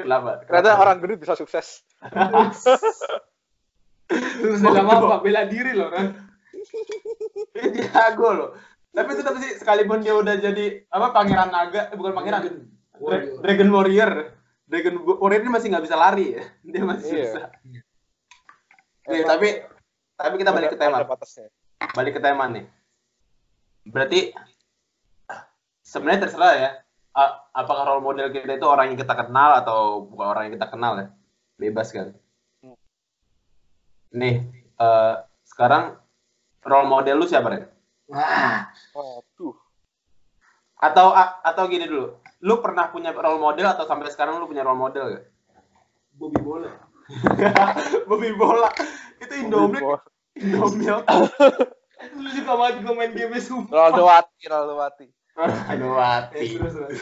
Kenapa? 0.00 0.40
ternyata 0.48 0.80
orang 0.80 0.96
gendut 1.04 1.20
bisa 1.20 1.36
sukses 1.36 1.84
terus 4.10 4.58
dalam 4.60 4.88
apa 4.88 5.20
bela 5.20 5.44
diri 5.46 5.76
loh 5.76 5.92
kan 5.92 6.06
Dia 7.54 7.70
jago 7.94 8.28
loh. 8.32 8.50
Tapi 8.90 9.10
tetap 9.14 9.38
sih 9.38 9.54
sekalipun 9.54 10.02
dia 10.02 10.18
udah 10.18 10.34
jadi 10.34 10.82
apa 10.90 11.14
pangeran 11.14 11.48
naga, 11.48 11.88
eh, 11.88 11.96
bukan 11.96 12.10
pangeran, 12.10 12.42
Dragon 12.42 12.58
Dra- 12.98 13.06
Warrior. 13.06 13.38
Dragon 13.40 13.70
Warrior. 13.70 14.12
Dragon 14.66 14.94
Warrior 14.98 15.40
ini 15.40 15.50
masih 15.50 15.66
nggak 15.70 15.84
bisa 15.86 15.96
lari 15.96 16.26
ya. 16.34 16.42
Dia 16.66 16.82
masih 16.82 17.06
Iya. 17.06 17.22
susah. 17.24 17.44
Nih, 19.08 19.22
tapi 19.24 19.48
tapi 20.14 20.34
kita 20.36 20.50
balik 20.50 20.74
ke 20.74 20.78
tema. 20.78 21.06
Balik 21.94 22.12
ke 22.18 22.20
tema 22.20 22.44
nih. 22.50 22.66
Berarti 23.86 24.20
sebenarnya 25.80 26.26
terserah 26.26 26.54
ya. 26.56 26.70
apakah 27.50 27.82
role 27.84 28.06
model 28.06 28.30
kita 28.30 28.54
itu 28.54 28.64
orang 28.64 28.94
yang 28.94 28.98
kita 28.98 29.12
kenal 29.12 29.50
atau 29.58 30.06
bukan 30.06 30.26
orang 30.30 30.42
yang 30.46 30.54
kita 30.54 30.70
kenal 30.70 30.94
ya 30.94 31.10
bebas 31.60 31.92
kan 31.92 32.16
Hmm. 32.60 32.76
nih 34.10 34.40
eh, 34.74 35.14
sekarang 35.44 36.00
role 36.60 36.88
model 36.88 37.16
lu 37.16 37.26
siapa 37.26 37.48
Ren? 37.48 37.64
Wah, 38.06 38.68
Waduh. 38.90 39.54
atau 40.76 41.12
a- 41.12 41.38
atau 41.42 41.64
gini 41.66 41.84
dulu 41.84 42.16
lu 42.40 42.54
pernah 42.58 42.88
punya 42.88 43.12
role 43.12 43.38
model 43.38 43.68
atau 43.68 43.84
sampai 43.84 44.08
sekarang 44.08 44.36
lu 44.36 44.44
punya 44.44 44.60
role 44.60 44.76
model 44.76 45.04
gak? 45.10 45.24
Bobby 46.12 46.40
Bola. 46.40 46.72
Bobby 48.08 48.30
bola 48.32 48.70
itu 49.18 49.34
Indomie 49.36 49.82
Indomie 50.36 50.86
Lu 52.16 52.28
suka 52.30 52.52
banget 52.54 52.80
gue 52.80 52.94
main 52.94 53.10
game 53.10 53.36
sumpah. 53.36 53.72
Ronaldo 53.90 54.02
Wati, 54.06 54.40
Ronaldo 54.46 54.74
Wati. 54.78 55.06
aduh 55.40 55.90
Eh, 55.90 55.96
mati 55.96 56.44
terus, 56.54 56.72
terus. 56.72 57.00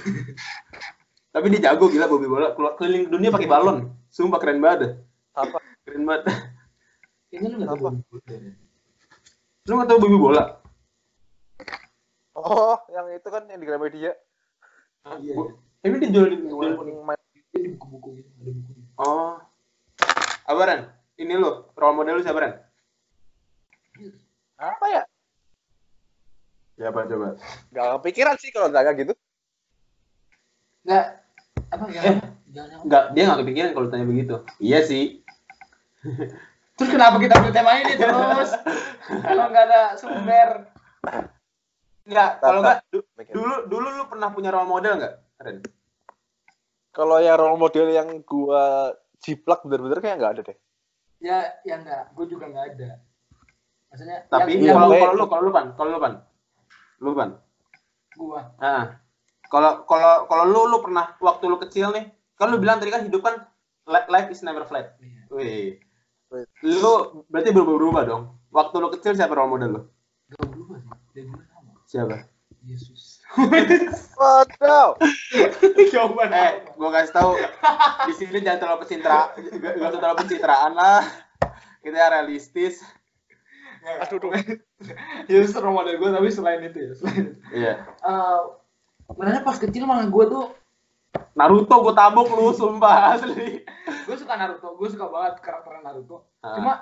tapi 1.28 1.50
dia 1.50 1.68
jago 1.68 1.86
gila 1.86 2.06
Bobby 2.06 2.24
bola 2.24 2.54
keluar 2.54 2.72
keliling 2.74 3.06
dunia 3.06 3.28
pakai 3.28 3.46
balon 3.46 3.90
sumpah 4.08 4.38
keren 4.38 4.58
banget. 4.58 4.96
Apa? 5.32 5.58
keren 5.82 6.02
banget 6.04 6.24
Kayaknya 7.28 7.48
lu 7.48 7.56
nggak 7.56 7.68
tahu 7.68 7.78
Apa? 7.78 7.88
Bobby 7.88 8.02
Bola. 8.08 8.36
lu 9.62 9.72
nggak 9.74 9.88
tahu 9.88 9.98
Bobby 9.98 10.18
bola 10.18 10.44
Oh, 12.34 12.78
yang 12.88 13.10
itu 13.10 13.28
kan 13.28 13.42
yang 13.44 13.58
di 13.58 13.66
Gramedia. 13.66 14.14
Iya. 15.18 15.34
Bu- 15.34 15.58
ini 15.80 15.96
dijual 16.00 16.30
di 16.30 16.38
main 16.38 17.18
Dia 17.50 17.58
di 17.58 17.70
buku-buku 17.72 18.08
gitu, 18.14 18.28
ada 18.34 18.50
bukunya. 18.52 18.84
oh 18.98 19.34
apa 20.44 20.60
Ren 20.64 20.80
ini 21.16 21.34
lu 21.34 21.66
role 21.72 21.94
model 21.94 22.18
lu 22.18 22.22
siapa 22.22 22.38
Ren 22.38 22.54
apa 24.54 24.86
ya? 24.86 25.02
siapa 26.74 27.06
coba 27.06 27.34
Gak 27.70 27.86
kepikiran 27.98 28.36
sih 28.38 28.50
kalau 28.50 28.70
Zaga 28.70 28.94
gitu. 28.94 29.10
Nggak, 30.82 31.06
apa 31.72 31.84
ya? 31.90 32.02
Eh. 32.06 32.16
Enggak, 32.84 33.04
dia 33.12 33.22
nggak 33.28 33.40
kepikiran 33.44 33.70
kalau 33.76 33.86
tanya 33.92 34.06
begitu. 34.08 34.34
Iya 34.58 34.78
sih. 34.86 35.20
Terus 36.78 36.90
kenapa 36.94 37.18
kita 37.18 37.42
beli 37.42 37.50
tema 37.50 37.74
ini 37.82 37.98
terus? 37.98 38.54
Kalau 39.02 39.50
nggak 39.50 39.64
ada 39.66 39.82
sumber. 39.98 40.70
Enggak, 42.06 42.30
kalau 42.38 42.62
enggak 42.62 42.78
dulu 43.34 43.54
dulu 43.66 43.86
lu 43.98 44.04
pernah 44.06 44.30
punya 44.30 44.54
role 44.54 44.70
model 44.70 44.94
enggak, 44.94 45.14
Ren? 45.42 45.58
Kalau 46.94 47.18
yang 47.18 47.34
role 47.34 47.58
model 47.58 47.90
yang 47.90 48.22
gua 48.22 48.94
jiplak 49.18 49.66
bener-bener 49.66 49.98
kayak 49.98 50.16
nggak 50.22 50.32
ada 50.38 50.42
deh. 50.54 50.58
Ya, 51.18 51.50
ya 51.66 51.82
nggak. 51.82 52.14
Gue 52.14 52.26
juga 52.30 52.46
nggak 52.46 52.66
ada. 52.78 52.90
Maksudnya, 53.90 54.18
Tapi 54.30 54.50
yang, 54.62 54.78
kalau 54.78 54.94
kalau 54.94 55.14
lu 55.18 55.24
kalau 55.26 55.42
lu 55.42 55.50
pan, 55.50 55.66
kalau 55.74 55.90
lu 55.90 55.98
pan. 55.98 56.14
Lu 57.02 57.10
pan. 57.18 57.30
gua. 58.18 58.40
Nah, 58.62 59.02
kalau 59.48 59.84
kalau 59.84 60.28
kalau 60.28 60.44
lu 60.44 60.60
lu 60.68 60.78
pernah 60.80 61.16
waktu 61.18 61.44
lu 61.48 61.56
kecil 61.58 61.92
nih, 61.92 62.08
kan 62.36 62.48
lu 62.48 62.60
bilang 62.60 62.78
tadi 62.78 62.92
kan 62.92 63.04
hidup 63.04 63.20
kan 63.24 63.48
li- 63.88 64.08
life 64.08 64.28
is 64.28 64.44
never 64.44 64.64
flat. 64.68 64.94
Iya. 65.00 65.22
Wih. 65.32 65.68
Lu 66.64 67.24
berarti 67.32 67.50
berubah-berubah 67.52 68.02
dong. 68.04 68.22
Waktu 68.52 68.76
lu 68.80 68.88
kecil 68.92 69.16
siapa 69.16 69.32
role 69.32 69.48
model 69.48 69.70
lu? 69.72 69.82
Gak 70.28 70.44
berubah 70.44 70.76
sih. 70.80 70.92
Dari 71.16 71.24
dulu 71.28 71.42
sama. 71.48 71.72
Siapa? 71.88 72.16
Yesus. 72.68 73.24
Waduh. 74.18 74.96
Jawaban 75.92 76.28
Eh, 76.32 76.52
gua 76.76 76.90
kasih 76.92 77.12
tahu 77.16 77.32
di 78.08 78.12
sini 78.16 78.44
jangan 78.44 78.60
terlalu 78.60 78.78
pencitra, 78.84 79.32
gak, 79.36 79.74
terlalu 79.96 80.16
pencitraan 80.20 80.72
lah. 80.76 81.00
Kita 81.80 81.96
yang 81.96 82.12
realistis. 82.12 82.84
Aduh, 84.04 84.20
duh. 84.20 84.32
Yesus 85.32 85.56
role 85.56 85.72
model 85.72 85.96
gue, 85.96 86.10
tapi 86.12 86.28
selain 86.28 86.60
itu 86.66 86.76
ya. 86.76 86.92
Selain 86.92 87.22
itu. 87.24 87.32
Iya. 87.56 87.72
Eh, 88.04 88.40
sebenarnya 89.08 89.42
pas 89.42 89.56
kecil 89.56 89.82
malah 89.88 90.06
gue 90.06 90.24
tuh 90.28 90.46
Naruto 91.32 91.72
gua 91.80 91.94
tabok 91.96 92.28
lu 92.36 92.52
sumpah 92.52 93.16
asli. 93.16 93.64
gue 94.04 94.16
suka 94.18 94.36
Naruto 94.36 94.76
gue 94.76 94.88
suka 94.92 95.08
banget 95.08 95.40
karakter 95.40 95.80
Naruto 95.80 96.28
Ah. 96.38 96.54
cuma 96.54 96.72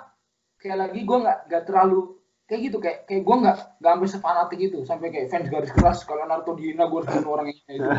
kayak 0.61 0.77
lagi 0.77 0.99
gue 1.01 1.17
nggak 1.17 1.39
nggak 1.49 1.63
terlalu 1.65 2.19
kayak 2.45 2.61
gitu 2.69 2.77
kayak 2.77 2.99
kayak 3.09 3.23
gue 3.25 3.35
nggak 3.41 3.57
nggak 3.81 3.93
sampai 3.95 4.09
sefanatik 4.11 4.59
itu 4.59 4.77
sampai 4.85 5.07
kayak 5.09 5.27
fans 5.31 5.47
garis 5.49 5.71
keras 5.73 5.99
kalau 6.03 6.27
Naruto 6.27 6.53
dihina 6.53 6.85
gue 6.85 6.99
harus 7.01 7.09
bunuh 7.09 7.31
orang 7.33 7.47
yang 7.49 7.57
itu 7.79 7.89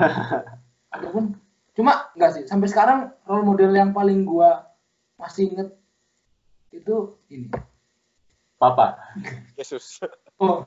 ataupun 0.95 1.25
cuma 1.75 2.11
nggak 2.15 2.31
sih 2.37 2.43
sampai 2.47 2.69
sekarang 2.69 2.99
role 3.27 3.47
model 3.47 3.73
yang 3.73 3.91
paling 3.91 4.23
gue 4.23 4.51
masih 5.17 5.51
inget 5.51 5.69
itu 6.71 7.17
ini 7.33 7.49
Papa. 8.59 8.99
Yesus. 9.59 10.03
oh? 10.43 10.67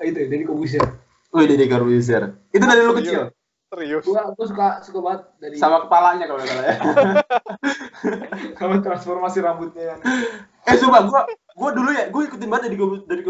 itu 0.00 0.18
dari 0.18 0.42
Kobusier 0.42 0.82
Wih, 1.30 1.46
Deddy 1.46 1.66
Corbuzier. 1.66 2.30
Itu 2.48 2.62
dari 2.62 2.80
lu 2.80 2.94
kecil. 2.94 3.34
Serius. 3.66 4.06
gue 4.06 4.14
gue 4.14 4.46
suka 4.46 4.78
suka 4.80 4.98
banget 5.00 5.20
dari 5.36 5.54
Sama 5.56 5.82
kepalanya 5.82 6.24
kalau 6.24 6.38
nggak 6.38 6.46
salah 6.48 6.64
ya. 6.64 6.76
sama 8.58 8.78
transformasi 8.78 9.38
rambutnya 9.40 9.82
yang 9.90 10.00
eh, 10.64 10.76
sumpah 10.76 11.02
gua 11.04 11.26
gua 11.52 11.70
dulu 11.72 11.90
ya, 11.90 12.06
gua 12.06 12.22
ikutin 12.24 12.46
banget 12.46 12.70
dari 12.70 12.76
dari 13.04 13.22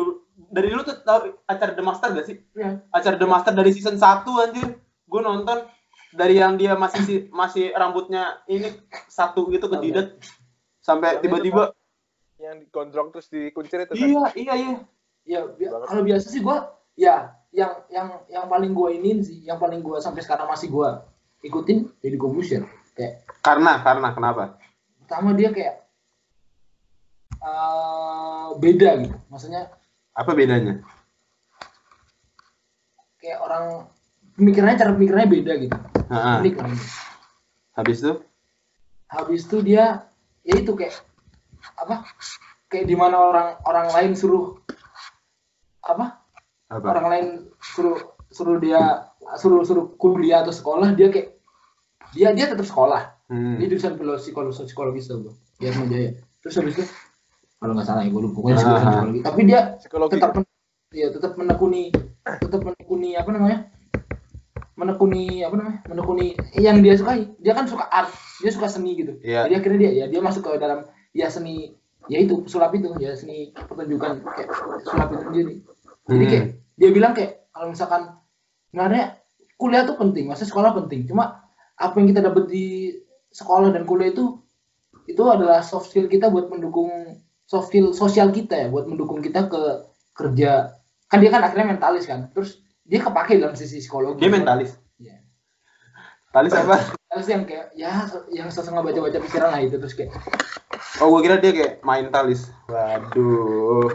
dari 0.50 0.68
dulu 0.68 0.82
tuh 0.82 1.00
tahu 1.00 1.18
acara 1.44 1.72
The 1.72 1.80
Master 1.80 2.08
gak 2.12 2.26
sih? 2.26 2.36
ya 2.52 2.76
Acara 2.90 3.16
The 3.16 3.24
Master 3.24 3.52
dari 3.52 3.70
season 3.70 3.96
1 3.96 4.04
anjir. 4.38 4.68
Gua 5.04 5.20
nonton 5.22 5.64
dari 6.12 6.36
yang 6.36 6.54
dia 6.54 6.76
masih 6.76 7.00
si- 7.02 7.26
masih 7.30 7.72
rambutnya 7.72 8.44
ini 8.44 8.68
satu 9.06 9.48
gitu 9.48 9.66
ke 9.66 9.80
jidat 9.80 10.20
sampai 10.78 11.18
tiba-tiba 11.18 11.72
Yang 12.36 12.68
digondrong 12.68 13.08
terus 13.10 13.26
dikuncir 13.26 13.80
itu 13.80 13.90
kan. 13.90 14.04
iya 14.04 14.24
iya 14.36 14.54
iya 14.54 14.72
ya 15.24 15.48
bi- 15.48 15.68
kalau 15.68 16.02
biasa 16.04 16.26
sih 16.28 16.40
gue 16.44 16.56
ya 17.00 17.32
yang 17.54 17.72
yang 17.88 18.08
yang 18.28 18.46
paling 18.46 18.72
gue 18.76 18.88
ini 18.98 19.24
sih 19.24 19.40
yang 19.44 19.56
paling 19.56 19.80
gue 19.80 19.96
sampai 19.98 20.20
sekarang 20.20 20.46
masih 20.48 20.68
gue 20.68 20.88
ikutin 21.44 21.88
jadi 22.00 22.16
Corbusier 22.16 22.64
kayak 22.94 23.26
karena 23.44 23.82
karena 23.84 24.08
kenapa? 24.16 24.44
Pertama 25.04 25.36
dia 25.36 25.52
kayak 25.52 25.84
eh, 27.44 28.48
beda 28.56 28.90
gitu. 29.04 29.16
Maksudnya 29.28 29.68
apa 30.14 30.32
bedanya? 30.32 30.80
kayak 33.24 33.40
orang 33.40 33.88
pemikirannya 34.36 34.76
cara 34.76 34.92
pemikirannya 34.92 35.30
beda 35.32 35.52
gitu. 35.56 35.78
Heeh. 36.12 36.36
unik 36.44 36.54
habis 37.74 37.98
itu 38.04 38.12
habis 39.08 39.42
itu 39.48 39.56
dia 39.64 40.04
ya 40.44 40.54
itu 40.60 40.72
kayak 40.76 41.00
apa? 41.80 42.04
Kayak 42.68 42.86
di 42.92 42.96
mana 42.98 43.16
orang 43.16 43.48
orang 43.64 43.88
lain 43.96 44.12
suruh 44.12 44.60
apa? 45.84 46.24
Apa? 46.66 46.86
Orang 46.88 47.06
lain 47.06 47.26
suruh 47.60 48.00
suruh 48.26 48.56
dia 48.56 49.06
suruh 49.36 49.62
suruh 49.62 49.94
kuliah 49.94 50.40
atau 50.40 50.50
sekolah 50.50 50.92
dia 50.92 51.08
kayak 51.08 51.36
dia 52.10 52.32
dia 52.32 52.46
tetap 52.46 52.64
sekolah. 52.64 53.12
Hmm. 53.24 53.56
dia 53.56 53.66
jurusan 53.66 53.96
psikologi 53.96 54.68
psikologis 54.68 55.08
tuh 55.08 55.16
bro 55.18 55.32
dia. 55.56 55.72
Jaya 55.72 56.10
terus 56.38 56.54
habis 56.56 56.76
itu 56.76 56.84
kalau 57.56 57.72
nggak 57.72 57.86
salah 57.86 58.04
ya 58.04 58.10
gue 58.10 58.20
lupa. 58.20 58.36
Pokoknya 58.36 58.54
Ah. 58.54 58.60
jurusan 58.60 58.84
psikologi. 58.86 59.20
Tapi 59.22 59.40
dia 59.44 59.60
Psikologi. 59.76 60.12
tetap 60.12 60.30
men- 60.34 60.52
ya 60.92 61.06
tetap 61.08 61.32
menekuni 61.34 61.82
tetap 62.24 62.60
menekuni 62.60 63.10
apa 63.14 63.30
namanya? 63.30 63.58
Menekuni 64.74 65.24
apa 65.40 65.54
namanya? 65.54 65.78
Menekuni 65.86 66.26
yang 66.54 66.82
dia 66.82 66.94
sukai. 66.94 67.30
Dia 67.38 67.54
kan 67.54 67.64
suka 67.64 67.86
art. 67.86 68.10
Dia 68.42 68.50
suka 68.50 68.66
seni 68.66 68.92
gitu. 68.94 69.16
Iya. 69.20 69.46
jadi 69.46 69.54
akhirnya 69.56 69.78
dia 69.80 69.90
ya 69.94 70.06
dia 70.10 70.20
masuk 70.20 70.42
ke 70.42 70.58
dalam 70.58 70.82
ya 71.12 71.30
seni 71.30 71.72
ya 72.04 72.18
itu 72.18 72.42
sulap 72.44 72.74
itu. 72.74 72.90
Ya 72.98 73.14
seni 73.14 73.54
pertunjukan 73.54 74.20
kayak 74.26 74.50
sulap 74.82 75.08
itu 75.10 75.22
sendiri 75.24 75.54
jadi 76.04 76.24
Hmm. 76.24 76.32
kayak 76.32 76.46
dia 76.74 76.90
bilang 76.92 77.12
kayak 77.16 77.48
kalau 77.54 77.66
misalkan 77.72 78.02
sebenarnya 78.68 79.04
kuliah 79.56 79.82
tuh 79.88 79.96
penting 79.96 80.28
masa 80.28 80.44
sekolah 80.44 80.76
penting. 80.84 81.08
Cuma 81.08 81.40
apa 81.74 81.94
yang 81.96 82.08
kita 82.10 82.20
dapat 82.20 82.44
di 82.50 82.92
sekolah 83.32 83.72
dan 83.72 83.88
kuliah 83.88 84.12
itu 84.12 84.38
itu 85.08 85.22
adalah 85.24 85.60
soft 85.64 85.92
skill 85.92 86.08
kita 86.08 86.28
buat 86.28 86.48
mendukung 86.52 87.20
soft 87.44 87.72
skill 87.72 87.92
sosial 87.92 88.32
kita 88.32 88.56
ya 88.56 88.68
buat 88.68 88.84
mendukung 88.84 89.24
kita 89.24 89.48
ke 89.48 89.62
kerja. 90.12 90.76
Kan 91.08 91.18
dia 91.24 91.30
kan 91.32 91.42
akhirnya 91.44 91.76
mentalis 91.76 92.04
kan 92.04 92.28
terus 92.34 92.60
dia 92.84 93.00
kepake 93.00 93.40
dalam 93.40 93.56
sisi 93.56 93.80
psikologi. 93.80 94.20
Dia 94.20 94.32
mentalis 94.32 94.76
Mentalis 96.34 96.50
apa 96.58 96.76
mentalis 96.90 97.28
yang 97.30 97.42
kayak 97.46 97.66
ya 97.78 98.10
yang 98.34 98.50
setengah 98.50 98.82
baca-baca 98.82 99.22
pikiran 99.22 99.54
lah 99.54 99.62
itu 99.62 99.78
terus 99.78 99.94
kayak 99.94 100.18
oh 100.98 101.06
gua 101.06 101.22
kira 101.22 101.38
dia 101.38 101.54
kayak 101.54 101.72
main 101.86 102.10
talis. 102.10 102.50
Waduh. 102.66 103.86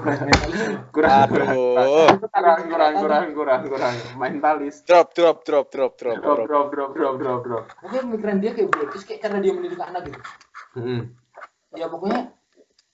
Kurang 0.95 1.27
Aduh. 1.27 2.15
kurang 2.31 2.55
kurang 2.63 2.93
kurang 2.95 3.25
kurang 3.35 3.61
kurang 3.67 3.95
main 4.15 4.39
talis. 4.39 4.87
Drop, 4.87 5.11
drop, 5.11 5.43
drop, 5.43 5.67
drop, 5.67 5.99
drop, 5.99 6.15
drop 6.23 6.47
drop. 6.47 6.47
drop 6.47 6.67
drop 6.71 6.91
drop 6.95 7.15
drop 7.19 7.39
drop. 7.43 7.63
Pokoknya 7.83 8.01
pemikiran 8.07 8.37
dia 8.39 8.51
kayak 8.55 8.71
bro 8.71 8.83
terus 8.87 9.03
kayak 9.03 9.19
cara 9.19 9.43
dia 9.43 9.51
mendidik 9.51 9.83
anak 9.83 10.01
gitu. 10.07 10.19
Hmm. 10.79 11.01
ya 11.75 11.91
pokoknya 11.91 12.31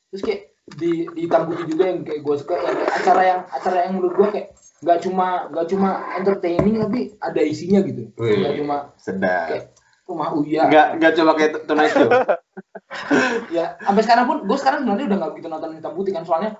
terus 0.10 0.25
kayak 0.25 0.55
di 0.65 1.05
di 1.13 1.29
putih 1.29 1.69
juga 1.69 1.93
yang 1.93 2.01
kayak 2.01 2.25
gue 2.25 2.36
suka 2.41 2.57
yang 2.57 2.77
kayak 2.81 2.93
acara 2.98 3.22
yang 3.22 3.45
acara 3.53 3.86
yang 3.86 4.01
menurut 4.01 4.17
gue 4.17 4.27
kayak 4.34 4.48
nggak 4.81 5.00
cuma 5.05 5.45
nggak 5.53 5.67
cuma 5.69 5.89
entertaining 6.17 6.81
tapi 6.81 7.13
ada 7.22 7.41
isinya 7.45 7.86
gitu. 7.86 8.10
Nggak 8.17 8.53
cuma 8.57 8.89
sedap. 8.98 9.53
kayak 9.53 9.77
rumah 10.10 10.34
uya. 10.34 10.65
Nggak 10.65 10.88
nggak 10.98 11.13
coba 11.22 11.31
kayak 11.38 11.51
Tonight 11.69 11.93
Show. 11.93 12.10
Ya 13.51 13.75
sampai 13.84 14.07
sekarang 14.07 14.24
pun 14.24 14.48
gue 14.48 14.55
sekarang 14.55 14.88
sebenarnya 14.88 15.12
udah 15.12 15.17
nggak 15.19 15.31
begitu 15.36 15.51
nonton 15.51 15.75
hitam 15.75 16.00
putih 16.00 16.15
kan 16.15 16.24
soalnya 16.24 16.55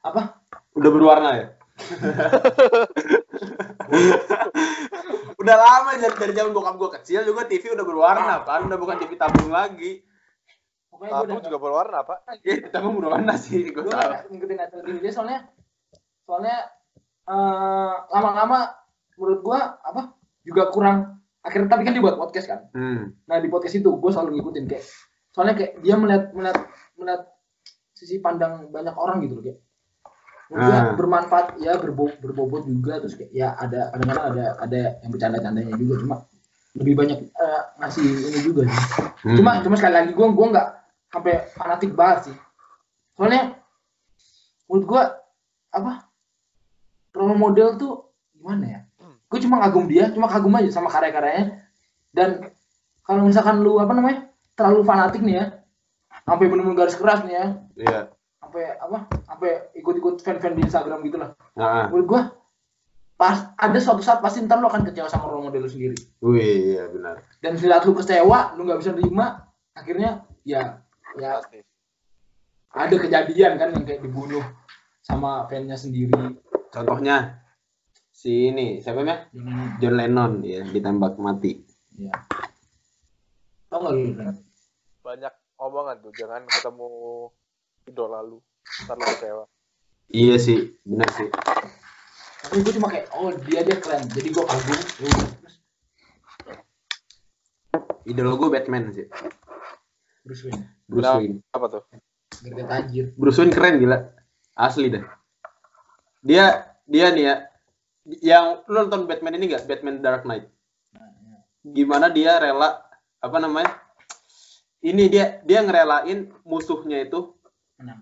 apa? 0.00 0.40
Udah 0.72 0.88
berwarna 0.88 1.30
ya? 1.36 1.46
Udah 5.36 5.56
lama 5.60 6.00
dari 6.00 6.16
dari 6.16 6.32
zaman 6.32 6.56
bokap 6.56 6.80
gue 6.80 6.96
kecil 6.96 7.28
juga 7.28 7.44
TV 7.44 7.76
udah 7.76 7.84
berwarna 7.84 8.40
kan? 8.48 8.64
Udah 8.64 8.80
bukan 8.80 8.96
TV 8.96 9.20
tabung 9.20 9.52
lagi 9.52 10.00
Pokoknya 10.96 11.12
gue 11.12 11.26
udah 11.28 11.44
juga 11.44 11.58
berwarna, 11.60 11.98
Pak. 12.02 12.18
Iya, 12.48 12.56
tabung 12.72 12.96
berwarna 12.96 13.34
sih 13.36 13.68
gue 13.68 13.84
gue 13.84 13.92
nggak 13.92 14.32
ngikutin 14.32 14.56
TV 14.72 14.86
dia 15.04 15.12
soalnya 15.12 15.38
soalnya 16.24 16.56
eh, 17.26 17.94
lama-lama 18.10 18.72
menurut 19.16 19.40
gue 19.44 19.58
apa 19.60 20.16
juga 20.42 20.72
kurang 20.72 21.20
akhirnya 21.40 21.68
tapi 21.68 21.82
kan 21.86 21.92
dia 21.94 22.02
buat 22.02 22.16
podcast 22.16 22.46
kan 22.48 22.60
hmm. 22.74 23.28
nah 23.28 23.36
di 23.38 23.46
podcast 23.46 23.76
itu 23.76 23.90
gue 23.92 24.10
selalu 24.10 24.40
ngikutin 24.40 24.64
kayak 24.66 24.84
soalnya 25.30 25.54
kayak 25.54 25.72
dia 25.80 25.94
melihat 25.94 26.24
melihat 26.32 26.58
melihat 26.96 27.22
sisi 27.92 28.18
pandang 28.18 28.66
banyak 28.68 28.94
orang 28.94 29.20
gitu 29.22 29.38
loh 29.38 29.44
kayak 29.44 29.60
Menurut 30.46 30.62
gua 30.62 30.78
Ah. 30.78 30.94
bermanfaat 30.94 31.46
ya 31.58 31.74
berbo 31.74 32.06
berbobot 32.22 32.70
juga 32.70 33.02
terus 33.02 33.18
kayak 33.18 33.34
ya 33.34 33.58
ada 33.58 33.90
kadang-kadang 33.90 34.24
ada 34.30 34.44
ada 34.62 34.80
yang 35.02 35.10
bercanda-candanya 35.10 35.74
juga 35.74 35.94
cuma 36.06 36.16
lebih 36.78 36.94
banyak 36.94 37.18
eh, 37.26 37.62
ngasih 37.82 38.04
ini 38.06 38.40
juga 38.46 38.62
sih 38.70 38.82
Hmm. 39.26 39.34
cuma 39.34 39.58
cuma 39.58 39.74
sekali 39.74 39.94
lagi 39.96 40.10
gue 40.14 40.22
gue 40.22 40.46
nggak 40.54 40.68
sampai 41.12 41.46
fanatik 41.54 41.92
banget 41.92 42.30
sih. 42.30 42.36
Soalnya 43.16 43.58
menurut 44.66 44.84
gue 44.84 45.02
apa 45.72 45.92
role 47.16 47.36
model 47.36 47.68
tuh 47.80 47.92
gimana 48.36 48.64
ya? 48.64 48.80
Gue 49.26 49.38
cuma 49.42 49.58
kagum 49.62 49.90
dia 49.90 50.12
cuma 50.14 50.30
kagum 50.30 50.54
aja 50.54 50.70
sama 50.70 50.92
karya-karyanya. 50.92 51.66
Dan 52.14 52.50
kalau 53.06 53.22
misalkan 53.26 53.62
lu 53.62 53.78
apa 53.78 53.94
namanya 53.94 54.26
terlalu 54.58 54.82
fanatik 54.82 55.22
nih 55.22 55.36
ya 55.38 55.46
sampai 56.26 56.50
benar-benar 56.50 56.76
garis 56.82 56.98
keras 56.98 57.22
nih 57.22 57.34
ya 57.38 57.46
iya. 57.78 58.00
sampai 58.42 58.64
apa 58.82 58.98
sampai 59.22 59.50
ikut-ikut 59.78 60.24
fan-fan 60.24 60.58
di 60.58 60.66
Instagram 60.66 61.04
gitu 61.06 61.16
lah. 61.22 61.30
Nah, 61.54 61.86
menurut 61.92 62.06
gue 62.08 62.22
pas 63.16 63.52
ada 63.56 63.78
suatu 63.80 64.02
saat 64.04 64.20
pasti 64.20 64.44
ntar 64.44 64.60
lu 64.60 64.68
akan 64.68 64.84
kecewa 64.84 65.08
sama 65.08 65.30
role 65.30 65.48
model 65.48 65.64
lu 65.64 65.70
sendiri. 65.70 65.96
Wih 66.20 66.74
iya 66.74 66.84
benar. 66.90 67.22
Dan 67.38 67.54
saat 67.60 67.84
lu 67.86 67.94
kecewa 67.94 68.56
lu 68.58 68.66
nggak 68.66 68.80
bisa 68.82 68.92
terima 68.96 69.46
akhirnya 69.76 70.26
ya 70.42 70.82
ya 71.16 71.40
Pasti. 71.40 71.60
ada 72.76 72.96
kejadian 72.96 73.52
kan 73.56 73.68
yang 73.72 73.84
kayak 73.84 74.04
dibunuh 74.04 74.44
sama 75.00 75.48
fansnya 75.48 75.78
sendiri 75.80 76.36
contohnya 76.68 77.40
si 78.12 78.52
ini 78.52 78.80
siapa 78.80 79.00
namanya 79.00 79.28
John 79.80 79.96
Lennon 79.96 80.32
ya 80.44 80.64
ditembak 80.64 81.16
mati 81.20 81.60
ya 81.96 82.12
tau 83.66 83.92
lu 83.92 84.14
Ren? 84.14 84.36
Banyak 85.02 85.34
omongan 85.62 86.02
tuh, 86.02 86.12
jangan 86.18 86.42
ketemu 86.50 86.88
idola 87.86 88.20
lu. 88.26 88.42
Ntar 88.86 88.96
lu 88.98 89.06
kecewa. 89.06 89.44
iya 90.10 90.34
sih 90.38 90.74
benar 90.86 91.10
sih 91.14 91.28
tapi 92.46 92.62
gue 92.62 92.72
cuma 92.78 92.90
kayak 92.94 93.10
oh 93.14 93.34
dia 93.46 93.66
dia 93.66 93.74
keren 93.78 94.06
jadi 94.06 94.28
gue 94.30 94.44
kagum 94.46 94.78
ya 95.02 95.10
idola 98.06 98.38
gue 98.38 98.48
Batman 98.54 98.94
sih 98.94 99.06
Bruce 100.26 100.42
Wayne. 100.50 100.62
Bruce? 100.90 101.06
Wayne. 101.06 101.38
Apa 101.54 101.66
tuh? 101.70 101.82
gara 102.42 102.64
tajir 102.68 103.14
Bruce 103.14 103.38
Wayne 103.38 103.54
keren 103.54 103.78
gila. 103.78 104.10
Asli 104.58 104.90
dah 104.90 105.06
dia 106.26 106.66
dia 106.90 107.06
nih 107.14 107.24
ya 107.24 107.34
yang 108.22 108.46
lu 108.66 108.86
nonton 108.86 109.06
Batman 109.06 109.38
ini 109.38 109.54
gak 109.54 109.66
Batman 109.70 110.02
Dark 110.02 110.26
Knight. 110.26 110.50
Gimana 111.62 112.10
dia 112.10 112.38
rela 112.38 112.82
apa 113.22 113.36
namanya? 113.38 113.70
Ini 114.82 115.10
dia 115.10 115.42
dia 115.42 115.62
ngerelain 115.62 116.30
musuhnya 116.46 117.02
itu 117.02 117.34
menang. 117.78 118.00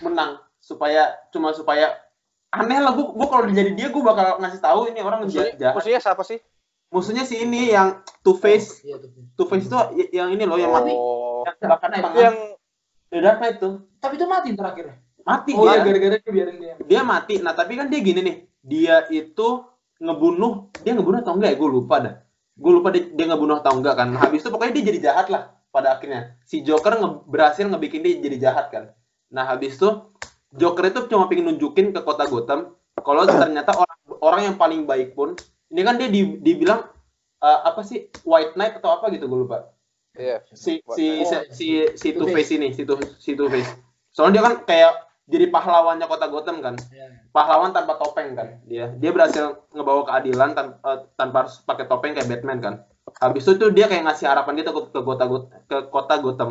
menang. 0.00 0.30
Supaya 0.62 1.12
cuma 1.28 1.52
supaya 1.52 1.92
aneh 2.48 2.80
lah 2.80 2.96
gua, 2.96 3.12
gua 3.12 3.28
kalau 3.28 3.44
jadi 3.52 3.76
dia 3.76 3.88
gua 3.92 4.12
bakal 4.12 4.40
ngasih 4.40 4.60
tahu 4.60 4.80
ini 4.88 5.04
orang 5.04 5.28
Musuhnya, 5.28 5.52
jahat 5.60 5.74
musuhnya 5.76 6.00
siapa 6.00 6.22
sih? 6.24 6.40
musuhnya 6.92 7.24
si 7.24 7.40
ini 7.40 7.72
yang 7.72 8.04
Two 8.20 8.36
Face. 8.36 8.84
Iya 8.84 9.00
tuh 9.00 9.08
Two 9.36 9.48
Face 9.48 9.64
itu 9.68 9.76
yang 10.12 10.32
ini 10.32 10.44
loh 10.44 10.60
yang 10.60 10.72
mati. 10.72 10.92
Oh, 10.92 11.31
tangan 11.44 11.90
itu 11.98 12.18
yang 12.20 12.36
The 13.12 13.18
Dark 13.20 13.38
Knight 13.42 13.56
tuh. 13.60 13.74
Tapi 14.00 14.14
itu 14.18 14.26
mati 14.26 14.48
terakhirnya 14.56 14.96
mati 15.22 15.54
oh 15.54 15.64
dia 15.66 15.78
ya 15.78 15.82
gara-gara 15.86 16.16
dia 16.18 16.32
biarin 16.34 16.56
dia. 16.58 16.74
Dia 16.82 17.00
mati. 17.06 17.34
Nah 17.38 17.54
tapi 17.54 17.78
kan 17.78 17.86
dia 17.88 18.00
gini 18.02 18.20
nih. 18.22 18.36
Dia 18.62 18.96
itu 19.10 19.62
ngebunuh 20.02 20.74
dia 20.82 20.92
ngebunuh 20.98 21.22
atau 21.22 21.34
enggak 21.38 21.54
ya? 21.54 21.56
Gue 21.58 21.70
lupa 21.70 21.96
dah. 22.02 22.14
Gue 22.52 22.72
lupa 22.74 22.88
dia, 22.92 23.08
dia 23.10 23.26
ngebunuh 23.30 23.62
atau 23.62 23.72
enggak 23.78 23.94
kan. 23.96 24.08
Habis 24.18 24.42
itu 24.42 24.50
pokoknya 24.50 24.72
dia 24.74 24.84
jadi 24.92 24.98
jahat 25.10 25.26
lah 25.30 25.54
pada 25.70 25.94
akhirnya. 25.96 26.36
Si 26.44 26.60
Joker 26.66 26.98
nge- 26.98 27.22
berhasil 27.26 27.64
ngebikin 27.66 28.02
dia 28.02 28.18
jadi 28.18 28.36
jahat 28.50 28.66
kan. 28.74 28.84
Nah 29.32 29.48
habis 29.48 29.78
itu 29.78 29.88
Joker 30.52 30.84
itu 30.90 31.00
cuma 31.08 31.30
pengen 31.32 31.54
nunjukin 31.54 31.96
ke 31.96 32.00
kota 32.04 32.28
Gotham 32.28 32.76
kalau 33.00 33.24
ternyata 33.24 33.72
orang 33.72 33.98
orang 34.20 34.40
yang 34.52 34.56
paling 34.60 34.84
baik 34.84 35.16
pun 35.16 35.32
ini 35.72 35.80
kan 35.80 35.96
dia 35.96 36.12
di- 36.12 36.36
dibilang 36.42 36.84
eh, 37.40 37.60
apa 37.64 37.80
sih? 37.86 38.12
White 38.26 38.58
Knight 38.58 38.82
atau 38.82 39.00
apa 39.00 39.08
gitu 39.14 39.30
gue 39.30 39.48
lupa 39.48 39.72
iya. 40.16 40.44
si 40.52 40.82
White 40.84 40.96
si 40.96 41.06
si 41.24 41.36
si, 41.50 41.66
si 41.96 42.08
Two. 42.12 42.28
Face. 42.28 42.52
ini 42.54 42.72
si 42.72 42.82
Two 42.84 43.00
si 43.18 43.32
Two 43.32 43.48
Face 43.48 43.72
soalnya 44.12 44.40
dia 44.40 44.42
kan 44.44 44.54
kayak 44.68 44.92
jadi 45.30 45.48
pahlawannya 45.48 46.06
kota 46.10 46.26
Gotham 46.26 46.58
kan. 46.60 46.74
Ya. 46.90 47.08
pahlawan 47.30 47.70
tanpa 47.70 47.96
topeng 47.96 48.34
kan 48.34 48.60
dia. 48.68 48.92
Dia 48.98 49.14
berhasil 49.14 49.64
ngebawa 49.72 50.04
keadilan 50.04 50.52
tan- 50.52 50.76
eh, 50.82 50.98
tanpa 51.16 51.46
harus 51.46 51.62
pakai 51.62 51.86
topeng 51.86 52.12
kayak 52.12 52.28
Batman 52.28 52.58
kan. 52.60 52.74
Habis 53.22 53.46
itu 53.46 53.52
tuh 53.58 53.70
dia 53.72 53.86
kayak 53.88 54.04
ngasih 54.04 54.26
harapan 54.28 54.60
gitu 54.60 54.70
ke, 54.74 54.82
ke 54.92 55.00
kota 55.00 55.24
ke 55.70 55.78
kota 55.88 56.14
Gotham. 56.20 56.50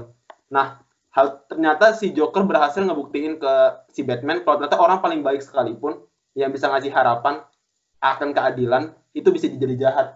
Nah 0.49 0.81
hal 1.11 1.43
ternyata 1.51 1.91
si 1.93 2.15
Joker 2.15 2.47
berhasil 2.47 2.81
ngebuktiin 2.81 3.37
ke 3.37 3.53
si 3.91 4.01
Batman 4.01 4.41
kalau 4.47 4.63
ternyata 4.63 4.79
orang 4.79 5.03
paling 5.03 5.21
baik 5.21 5.43
sekalipun 5.43 6.01
yang 6.33 6.49
bisa 6.49 6.71
ngasih 6.71 6.89
harapan 6.95 7.43
akan 7.99 8.31
keadilan 8.31 8.95
itu 9.11 9.27
bisa 9.29 9.51
jadi 9.51 9.75
jahat. 9.77 10.07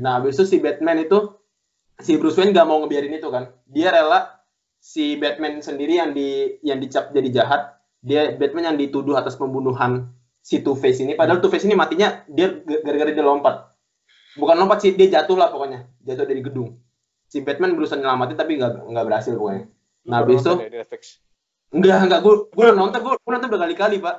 Nah 0.00 0.22
habis 0.22 0.38
itu 0.38 0.46
si 0.46 0.56
Batman 0.62 1.02
itu 1.02 1.34
si 1.98 2.16
Bruce 2.16 2.38
Wayne 2.38 2.54
gak 2.54 2.66
mau 2.66 2.78
ngebiarin 2.82 3.14
itu 3.14 3.28
kan. 3.28 3.50
Dia 3.66 3.90
rela 3.90 4.38
si 4.78 5.18
Batman 5.18 5.58
sendiri 5.58 5.98
yang 5.98 6.14
di 6.14 6.58
yang 6.62 6.78
dicap 6.78 7.10
jadi 7.10 7.42
jahat 7.42 7.78
dia 7.98 8.30
Batman 8.38 8.74
yang 8.74 8.78
dituduh 8.78 9.18
atas 9.18 9.34
pembunuhan 9.34 10.14
si 10.38 10.62
Two 10.62 10.78
Face 10.78 11.02
ini. 11.02 11.18
Padahal 11.18 11.42
Two 11.42 11.50
Face 11.50 11.66
ini 11.66 11.74
matinya 11.74 12.22
dia 12.30 12.62
gara-gara 12.62 13.10
dia 13.10 13.26
lompat. 13.26 13.74
Bukan 14.38 14.54
lompat 14.54 14.86
sih 14.86 14.94
dia 14.94 15.10
jatuh 15.10 15.34
lah 15.34 15.50
pokoknya. 15.50 15.90
Jatuh 16.06 16.24
dari 16.24 16.40
gedung. 16.40 16.78
Si 17.28 17.42
Batman 17.42 17.74
berusaha 17.74 17.98
nyelamatin 17.98 18.38
tapi 18.38 18.56
nggak 18.56 18.86
nggak 18.86 19.04
berhasil 19.04 19.34
pokoknya. 19.34 19.64
Nah 20.08 20.16
habis 20.22 20.40
itu 20.40 20.52
ya 20.56 20.86
enggak 21.68 21.96
enggak 22.08 22.20
gue 22.24 22.34
gue 22.48 22.66
nonton 22.72 23.00
gue 23.02 23.14
gue 23.18 23.32
nonton 23.34 23.50
berkali-kali 23.50 23.98
pak. 23.98 24.16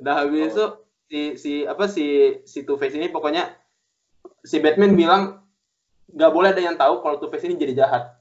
Udah 0.00 0.14
habis 0.22 0.54
itu 0.54 0.66
si 1.06 1.20
si 1.36 1.52
apa 1.66 1.90
si 1.90 2.38
si 2.46 2.62
Two 2.62 2.78
Face 2.78 2.94
ini 2.94 3.10
pokoknya 3.10 3.50
si 4.46 4.62
Batman 4.62 4.94
bilang 4.94 5.45
nggak 6.12 6.32
boleh 6.32 6.48
ada 6.54 6.62
yang 6.62 6.76
tahu 6.78 7.02
kalau 7.02 7.16
Two 7.18 7.30
Face 7.32 7.46
ini 7.46 7.58
jadi 7.58 7.86
jahat. 7.86 8.14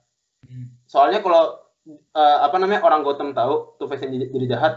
Hmm. 0.46 0.78
soalnya 0.86 1.26
kalau 1.26 1.58
eh, 1.90 2.38
apa 2.46 2.58
namanya 2.62 2.86
orang 2.86 3.02
Gotham 3.02 3.34
tahu 3.34 3.78
Two 3.82 3.90
Face 3.90 4.06
ini 4.06 4.30
jadi 4.30 4.58
jahat 4.58 4.74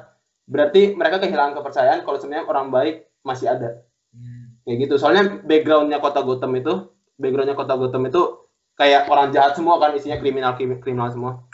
berarti 0.49 0.97
mereka 0.97 1.21
kehilangan 1.21 1.61
kepercayaan 1.61 2.09
kalau 2.09 2.17
sebenarnya 2.17 2.49
orang 2.49 2.73
baik 2.73 3.05
masih 3.21 3.53
ada. 3.53 3.85
Hmm. 4.09 4.57
kayak 4.65 4.89
gitu. 4.89 4.95
Soalnya 4.97 5.45
backgroundnya 5.45 6.01
kota 6.01 6.25
Gotham 6.25 6.57
itu 6.57 6.89
backgroundnya 7.21 7.57
kota 7.57 7.77
Gotham 7.77 8.09
itu 8.09 8.49
kayak 8.81 9.11
orang 9.13 9.35
jahat 9.37 9.53
semua 9.59 9.77
kan 9.77 9.93
isinya 9.93 10.17
kriminal 10.17 10.57
kriminal 10.57 11.13
semua. 11.13 11.45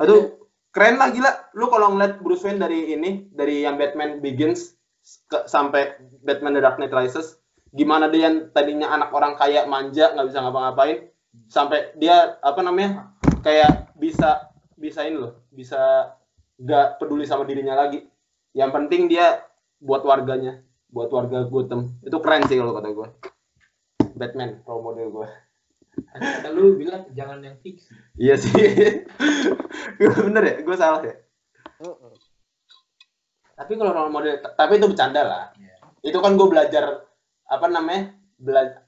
Aduh 0.00 0.40
keren 0.72 0.96
lah 0.96 1.12
gila. 1.12 1.52
Lu 1.52 1.68
kalau 1.68 1.92
ngeliat 1.92 2.24
Bruce 2.24 2.46
Wayne 2.46 2.62
dari 2.62 2.96
ini 2.96 3.28
dari 3.34 3.68
yang 3.68 3.76
Batman 3.76 4.24
Begins 4.24 4.78
ke- 5.28 5.44
sampai 5.50 5.98
Batman 6.24 6.56
The 6.56 6.62
Dark 6.64 6.76
Knight 6.80 6.94
Rises 6.94 7.36
gimana 7.70 8.10
dia 8.10 8.30
yang 8.30 8.50
tadinya 8.50 8.90
anak 8.90 9.14
orang 9.14 9.38
kaya 9.38 9.66
manja 9.66 10.10
nggak 10.14 10.26
bisa 10.26 10.42
ngapa-ngapain 10.42 11.10
sampai 11.46 11.94
dia 11.94 12.38
apa 12.42 12.60
namanya 12.66 13.14
kayak 13.46 13.94
bisa 13.94 14.50
bisa 14.74 15.06
ini 15.06 15.22
loh 15.22 15.46
bisa 15.54 16.12
nggak 16.60 17.00
peduli 17.00 17.24
sama 17.24 17.48
dirinya 17.48 17.78
lagi. 17.78 18.04
Yang 18.50 18.70
penting 18.74 19.02
dia 19.06 19.46
buat 19.78 20.02
warganya 20.02 20.60
buat 20.90 21.08
warga 21.14 21.46
Gotham. 21.46 21.96
Itu 22.02 22.18
keren 22.18 22.44
sih 22.50 22.58
kalau 22.58 22.74
kata 22.74 22.90
gue 22.90 23.08
Batman 24.18 24.60
role 24.66 24.84
model 24.84 25.08
gue 25.08 25.28
kata 26.10 26.48
lu 26.50 26.74
bilang 26.74 27.06
jangan 27.14 27.38
yang 27.40 27.56
fiksi 27.62 27.94
iya 28.18 28.34
sih. 28.34 28.52
Bener 30.26 30.42
ya 30.42 30.54
gue 30.60 30.76
salah 30.76 31.00
ya. 31.06 31.14
Tapi 33.54 33.72
kalau 33.78 33.92
role 33.94 34.12
model 34.12 34.34
tapi 34.58 34.76
itu 34.76 34.86
bercanda 34.90 35.22
lah. 35.22 35.44
Iya. 35.56 35.76
itu 36.00 36.16
kan 36.16 36.32
gue 36.32 36.48
belajar 36.48 37.09
apa 37.50 37.66
namanya 37.66 38.14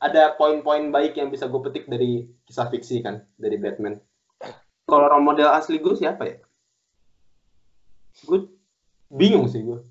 ada 0.00 0.32
poin-poin 0.38 0.88
baik 0.88 1.18
yang 1.18 1.28
bisa 1.28 1.50
gue 1.50 1.60
petik 1.60 1.90
dari 1.90 2.30
kisah 2.48 2.70
fiksi 2.70 3.02
kan 3.04 3.26
dari 3.36 3.58
Batman 3.58 4.00
kalau 4.86 5.10
role 5.10 5.26
model 5.26 5.50
asli 5.52 5.82
gue 5.82 5.98
siapa 5.98 6.22
ya 6.24 6.38
gue 8.24 8.38
bingung 9.12 9.50
sih 9.50 9.60
gue 9.60 9.82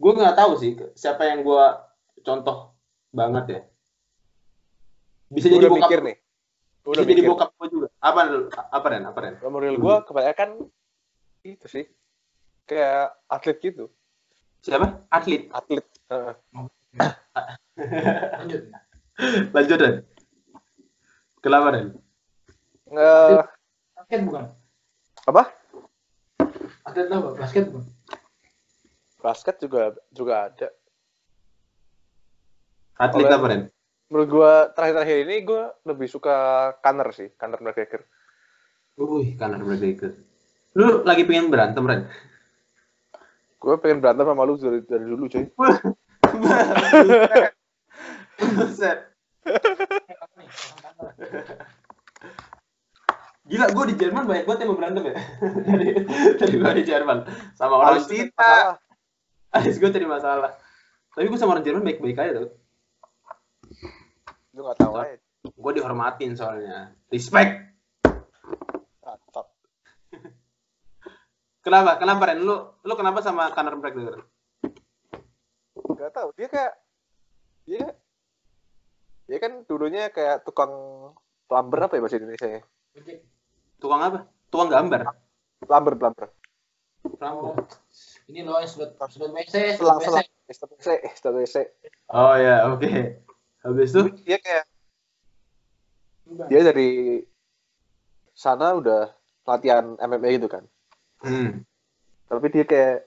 gue 0.00 0.12
nggak 0.16 0.38
tahu 0.38 0.52
sih 0.56 0.78
siapa 0.96 1.28
yang 1.28 1.44
gue 1.44 1.64
contoh 2.24 2.72
banget 3.12 3.44
ya 3.50 3.60
bisa 5.30 5.46
Gua 5.46 5.54
jadi 5.54 5.62
udah 5.62 5.70
bokap 5.70 5.86
mikir 5.86 6.00
nih. 6.02 6.16
Gua 6.82 6.90
bisa 6.90 7.00
udah 7.00 7.06
jadi 7.06 7.22
mikir. 7.22 7.30
bokap 7.30 7.50
gue 7.54 7.68
juga 7.70 7.88
apa 8.02 8.20
apa 8.74 8.86
Ren 8.90 9.04
apa 9.06 9.18
Ren 9.22 9.34
Role 9.38 9.54
model 9.54 9.76
gue 9.78 9.96
kebanyakan 10.10 10.48
itu 11.46 11.66
sih. 11.70 11.84
Kayak 12.66 13.14
atlet 13.30 13.58
gitu. 13.62 13.84
siapa 14.60 15.00
atlet 15.08 15.48
Atlet. 15.54 15.86
Heeh. 16.12 16.34
Lanjut 18.40 18.60
lanjut 19.50 19.78
Ren 19.80 19.96
Kenapa? 21.40 21.72
Nge- 22.84 23.48
Basket 23.96 24.20
bukan? 24.28 24.44
apa? 25.24 25.42
Atlet 26.84 27.08
apa? 27.08 27.28
Basket 27.32 27.64
bukan? 27.72 27.86
Basket 29.20 29.56
juga 29.56 29.82
juga 30.12 30.52
ada. 30.52 30.68
Atlet 33.00 33.24
Oleh- 33.24 33.32
apa 33.32 33.46
Den? 33.48 33.62
Menurut 34.10 34.28
gua 34.28 34.52
terakhir-terakhir 34.74 35.18
ini 35.24 35.36
gua 35.46 35.72
lebih 35.86 36.12
suka 36.12 36.36
Conor 36.84 37.08
sih, 37.16 37.32
Conor 37.40 37.62
McGregor. 37.62 38.04
Wih, 39.00 39.32
Conor 39.38 39.64
McGregor. 39.64 40.12
Lu 40.76 41.00
lagi 41.00 41.24
pengen 41.24 41.48
berantem, 41.48 41.86
Ren? 41.88 42.04
Gue 43.56 43.76
pengen 43.80 44.00
berantem 44.04 44.28
sama 44.28 44.44
lu 44.44 44.60
dari, 44.60 44.84
dari 44.84 45.04
dulu, 45.08 45.24
cuy. 45.24 45.44
Buset. 48.40 48.98
Gila, 53.50 53.66
gue 53.74 53.84
di 53.90 53.96
Jerman 53.98 54.24
banyak 54.30 54.44
banget 54.46 54.60
yang 54.62 54.70
mau 54.70 54.78
berantem 54.78 55.10
ya. 55.10 55.16
dari 55.66 55.88
dari 56.38 56.54
gue 56.54 56.72
di 56.78 56.84
Jerman 56.86 57.18
sama 57.58 57.82
orang 57.82 57.98
Cina. 58.06 58.30
masalah. 58.30 58.76
Alis 59.50 59.76
gue 59.82 59.90
cari 59.90 60.06
masalah. 60.06 60.50
Tapi 61.10 61.26
gue 61.26 61.38
sama 61.40 61.58
orang 61.58 61.66
Jerman 61.66 61.82
baik-baik 61.82 62.16
aja 62.22 62.32
tuh. 62.46 62.50
Lu 64.54 64.62
gak 64.62 64.78
tahu 64.78 64.94
aja. 65.02 65.18
Gue 65.42 65.72
dihormatin 65.74 66.38
soalnya. 66.38 66.94
Respect. 67.10 67.74
Fuck. 69.34 69.48
Kenapa? 71.66 71.98
Kenapa 71.98 72.30
Ren? 72.30 72.38
Lu 72.46 72.54
lu 72.86 72.94
kenapa 72.94 73.20
sama 73.20 73.50
Conor 73.50 73.76
McGregor? 73.82 74.30
Gak 75.98 76.12
tahu. 76.14 76.30
Dia 76.38 76.46
kayak 76.46 76.72
dia 77.66 77.84
dia 79.30 79.38
kan 79.38 79.62
dulunya 79.70 80.10
kayak 80.10 80.42
tukang 80.42 80.74
plumber 81.46 81.86
apa 81.86 81.94
ya 81.94 82.02
bahasa 82.02 82.18
Indonesia 82.18 82.48
ya? 82.50 82.60
Tukang 83.78 84.02
apa? 84.02 84.18
Tukang 84.50 84.66
gambar. 84.74 85.06
Plumber, 85.62 85.94
plumber. 85.94 86.26
Oh, 87.22 87.54
ini 88.26 88.42
loh 88.42 88.58
sudah 88.66 88.92
sudah 89.08 89.30
WC, 89.30 89.78
Selang, 89.78 90.02
WC. 90.02 90.06
selang. 90.10 90.26
STPC, 90.50 90.86
STPC. 91.14 91.56
Oh 92.10 92.34
ya, 92.34 92.66
oke. 92.74 93.22
Habis 93.62 93.94
itu 93.94 94.02
Dia 94.26 94.38
kayak 94.42 94.64
dia 96.50 96.60
dari 96.66 97.22
sana 98.34 98.74
udah 98.74 99.14
latihan 99.46 99.94
MMA 99.98 100.42
gitu 100.42 100.50
kan. 100.50 100.66
hmm. 101.22 101.62
Tapi 102.26 102.46
dia 102.50 102.64
kayak 102.66 103.06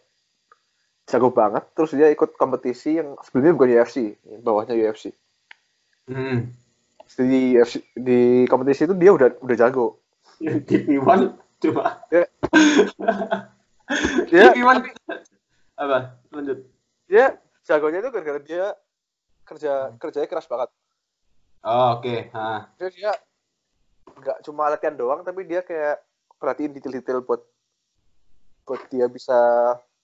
jago 1.08 1.30
banget. 1.36 1.64
Terus 1.76 1.92
dia 1.96 2.08
ikut 2.12 2.36
kompetisi 2.40 3.00
yang 3.00 3.20
sebelumnya 3.28 3.54
bukan 3.56 3.70
UFC, 3.76 3.98
bawahnya 4.40 4.76
UFC. 4.76 5.12
Hmm. 6.10 6.52
Di 7.14 7.56
UFC, 7.60 7.84
di 7.94 8.44
kompetisi 8.50 8.90
itu 8.90 8.96
dia 8.98 9.12
udah 9.14 9.30
udah 9.40 9.56
jago. 9.56 10.02
TV1 10.68 11.22
cuma 11.64 12.04
Dia 14.28 14.52
TV1 14.56 14.84
apa? 15.80 16.20
Lanjut. 16.34 16.60
dia 17.04 17.38
jagonya 17.68 18.00
itu 18.02 18.10
gara-gara 18.10 18.40
dia 18.42 18.66
kerja 19.44 19.94
kerjanya 20.00 20.28
keras 20.28 20.48
banget. 20.50 20.70
Oh, 21.64 22.00
oke. 22.00 22.32
Ah. 22.36 22.68
Dia 22.80 22.90
dia 22.92 23.12
nggak 24.04 24.38
cuma 24.48 24.72
latihan 24.72 24.96
doang, 24.96 25.22
tapi 25.24 25.48
dia 25.48 25.64
kayak 25.64 26.02
perhatiin 26.40 26.76
detail-detail 26.76 27.24
buat 27.24 27.42
buat 28.64 28.82
dia 28.92 29.08
bisa 29.12 29.36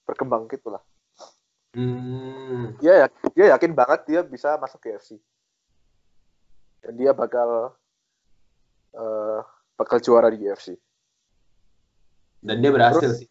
berkembang 0.04 0.48
gitu 0.48 0.72
lah. 0.72 0.82
Hmm. 1.76 2.76
Dia 2.82 3.04
ya, 3.04 3.06
dia 3.36 3.46
yakin 3.56 3.72
banget 3.76 4.00
dia 4.08 4.20
bisa 4.24 4.56
masuk 4.58 4.80
ke 4.82 4.96
UFC. 4.96 5.20
Dan 6.80 6.92
dia 6.96 7.12
bakal 7.12 7.72
eh, 8.92 9.40
bakal 9.76 9.98
juara 10.00 10.28
di 10.28 10.40
UFC. 10.40 10.74
Dan 12.40 12.60
dia 12.60 12.72
berhasil 12.72 13.00
Terus- 13.04 13.20
sih. 13.24 13.30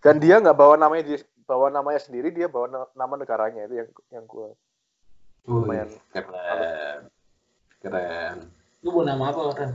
Dan 0.00 0.22
dia 0.22 0.38
nggak 0.38 0.54
bawa 0.54 0.78
namanya 0.78 1.02
di 1.02 1.14
bawa 1.46 1.70
namanya 1.70 1.98
sendiri, 1.98 2.30
dia 2.30 2.46
bawa 2.46 2.66
na- 2.66 2.92
nama 2.94 3.14
negaranya 3.16 3.66
itu 3.66 3.74
yang 3.78 3.88
yang 4.10 4.24
gue 4.26 4.48
lumayan. 5.46 5.88
Keren. 6.10 7.06
Keren. 7.78 8.36
Lu 8.82 8.90
mau 8.90 9.02
nama 9.02 9.30
apa, 9.30 9.40
Ren? 9.54 9.72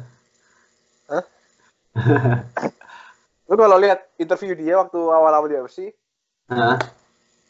Lu 3.51 3.59
kalau 3.59 3.75
lihat 3.75 4.07
interview 4.15 4.55
dia 4.55 4.79
waktu 4.79 4.95
awal-awal 4.95 5.51
di 5.51 5.59
UFC 5.59 5.91
Hah? 6.47 6.79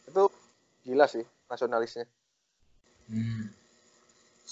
itu 0.06 0.22
gila 0.82 1.06
sih 1.06 1.22
nasionalisnya. 1.46 2.06
Hmm. 3.06 3.51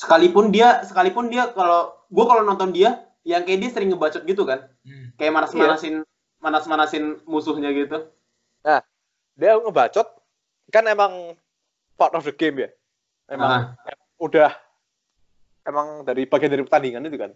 Sekalipun 0.00 0.48
dia, 0.48 0.80
sekalipun 0.80 1.28
dia 1.28 1.52
kalau 1.52 1.92
gua 2.08 2.24
kalau 2.24 2.42
nonton 2.48 2.72
dia, 2.72 3.04
yang 3.20 3.44
kayak 3.44 3.60
dia 3.60 3.70
sering 3.70 3.92
ngebacot 3.92 4.24
gitu 4.24 4.48
kan, 4.48 4.64
Hmm. 4.80 5.12
kayak 5.20 5.32
manas-manasin, 5.36 6.08
manas-manasin 6.40 7.20
musuhnya 7.28 7.68
gitu. 7.76 8.08
Dia 9.40 9.56
ngebacot 9.56 10.08
kan 10.68 10.84
emang 10.84 11.36
part 11.96 12.12
of 12.12 12.24
the 12.28 12.32
game 12.32 12.60
ya. 12.60 12.68
Emang 13.24 13.48
Ah. 13.48 13.64
udah 14.20 14.52
emang 15.64 16.04
dari 16.04 16.28
bagian 16.28 16.52
dari 16.52 16.64
pertandingan 16.64 17.08
itu 17.08 17.16
kan. 17.16 17.32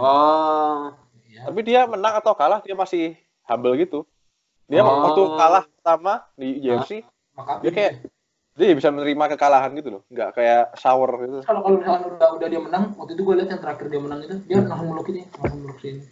Oh, 0.00 0.88
Ya. 1.28 1.50
Tapi 1.50 1.60
dia 1.66 1.82
menang 1.90 2.14
atau 2.14 2.30
kalah 2.32 2.62
dia 2.62 2.78
masih 2.78 3.18
humble 3.44 3.74
gitu. 3.76 4.06
Dia 4.70 4.80
Oh. 4.86 5.02
waktu 5.04 5.22
kalah 5.36 5.64
pertama 5.66 6.12
di 6.38 6.62
UFC 6.62 7.02
Maka 7.34 7.58
dia 7.60 7.70
kayak 7.74 7.92
dia 8.54 8.70
bisa 8.70 8.88
menerima 8.94 9.34
kekalahan 9.34 9.74
gitu 9.74 9.88
loh, 9.98 10.02
nggak 10.10 10.30
kayak 10.38 10.62
sour 10.78 11.10
gitu. 11.26 11.42
kalau 11.42 11.60
kalau 11.66 11.76
misalkan 11.82 12.02
udah 12.14 12.28
udah 12.38 12.48
dia 12.48 12.60
menang, 12.62 12.94
waktu 12.94 13.18
itu 13.18 13.22
gue 13.26 13.34
lihat 13.42 13.48
yang 13.50 13.62
terakhir 13.62 13.86
dia 13.90 14.00
menang 14.00 14.20
itu, 14.22 14.36
dia 14.46 14.56
langsung 14.62 14.88
meluk 14.94 15.06
ini, 15.10 15.22
langsung 15.42 15.60
meluk 15.66 15.78
sini. 15.82 16.02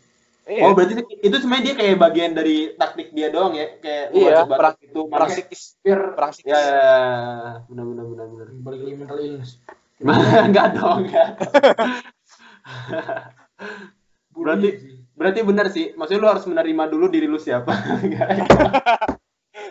Iya, 0.42 0.62
oh 0.66 0.74
berarti 0.74 0.92
itu 1.22 1.36
sebenarnya 1.38 1.64
dia 1.70 1.74
kayak 1.78 1.96
bagian 2.02 2.32
dari 2.34 2.74
taktik 2.74 3.14
dia 3.14 3.30
doang 3.30 3.54
ya, 3.54 3.78
kayak 3.78 4.06
Iya, 4.10 4.42
perang- 4.50 4.74
gitu. 4.82 5.06
perang 5.06 5.30
psikis, 5.30 5.78
Biar 5.86 6.00
perang 6.18 6.30
psikis. 6.34 6.50
Ya, 6.50 6.58
ya, 6.58 6.74
ya. 6.74 6.98
benar 7.70 7.84
benar 7.86 8.04
benar 8.10 8.26
benar. 8.26 8.46
balik 8.58 8.80
lagi 8.82 8.96
mental 8.98 9.18
illness. 9.22 9.62
Enggak 10.02 10.66
dong, 10.82 11.06
enggak. 11.06 11.28
Berarti 14.34 14.68
berarti 15.14 15.40
benar 15.46 15.66
sih. 15.70 15.94
Maksudnya 15.94 16.18
lu 16.18 16.26
harus 16.26 16.42
menerima 16.50 16.84
dulu 16.90 17.06
diri 17.06 17.30
lu 17.30 17.38
siapa. 17.38 17.70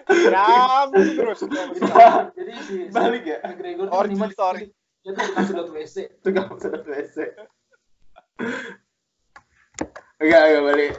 Nyambung 0.08 1.10
terus. 1.18 1.40
Jadi 1.44 2.52
si 2.66 2.76
Balik 2.90 3.24
ya? 3.28 3.38
McGregor 3.46 3.86
tuh 3.88 4.00
terima 4.08 4.28
story. 4.32 4.66
dia 5.02 5.18
tuh 5.18 5.24
bukan 5.34 5.44
sedot 5.50 5.68
WC. 5.74 5.96
Itu 6.22 6.28
gak 6.30 6.46
sedot 6.62 6.84
WC. 6.86 7.18
Enggak, 10.22 10.42
enggak 10.46 10.64
balik. 10.64 10.92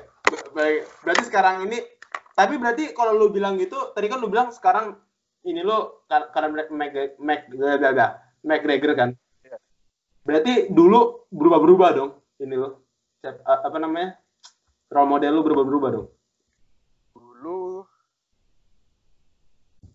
Balik. 0.50 0.80
Berarti 1.06 1.22
sekarang 1.30 1.56
ini 1.70 1.78
tapi 2.32 2.56
berarti 2.58 2.90
kalau 2.96 3.14
lu 3.14 3.30
bilang 3.30 3.60
gitu, 3.60 3.92
tadi 3.94 4.10
kan 4.10 4.18
lu 4.18 4.26
bilang 4.26 4.50
sekarang 4.50 4.96
ini 5.46 5.62
lu 5.62 6.02
kar- 6.10 6.32
karena 6.34 6.66
Mac 6.66 6.90
Mac 7.20 7.40
McGregor 8.42 8.92
kan. 8.98 9.10
Iya. 9.46 9.58
Berarti 10.26 10.52
dulu 10.72 11.28
berubah-berubah 11.30 11.88
dong 11.94 12.10
ini 12.42 12.58
a- 12.58 13.62
Apa 13.70 13.78
namanya? 13.78 14.18
Role 14.90 15.08
model 15.08 15.30
lu 15.30 15.42
berubah-berubah 15.46 15.90
dong. 15.94 16.08
Dulu 17.14 17.86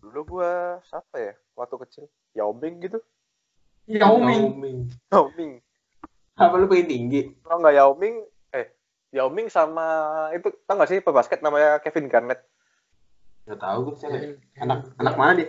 dulu 0.08 0.36
gua 0.36 0.52
siapa 0.82 1.16
ya? 1.16 1.32
Waktu 1.52 1.76
kecil 1.84 2.04
Yao 2.32 2.50
Ming 2.50 2.80
gitu. 2.80 2.98
Yao 3.86 4.16
Ming. 4.16 4.42
Yao 4.42 4.52
Ming. 4.54 4.78
Yao 5.08 5.26
Ming. 5.32 5.52
Apa 6.34 6.54
lu 6.54 6.66
pengen 6.66 6.86
tinggi? 6.86 7.20
Kalau 7.40 7.58
nggak 7.58 7.74
Yao 7.74 7.92
Ming, 7.94 8.16
eh 8.50 8.66
Yao 9.10 9.28
Ming 9.28 9.48
sama 9.48 9.86
itu 10.30 10.48
tau 10.64 10.76
gak 10.76 10.88
sih 10.88 11.00
pebasket 11.00 11.40
namanya 11.40 11.76
Kevin 11.78 12.06
Garnett? 12.06 12.40
Gak 13.44 13.58
tahu 13.58 13.78
gue 13.88 13.94
siapa. 13.96 14.16
ya. 14.16 14.36
Anak 14.60 14.92
anak 14.96 15.14
mana 15.16 15.32
dia? 15.34 15.48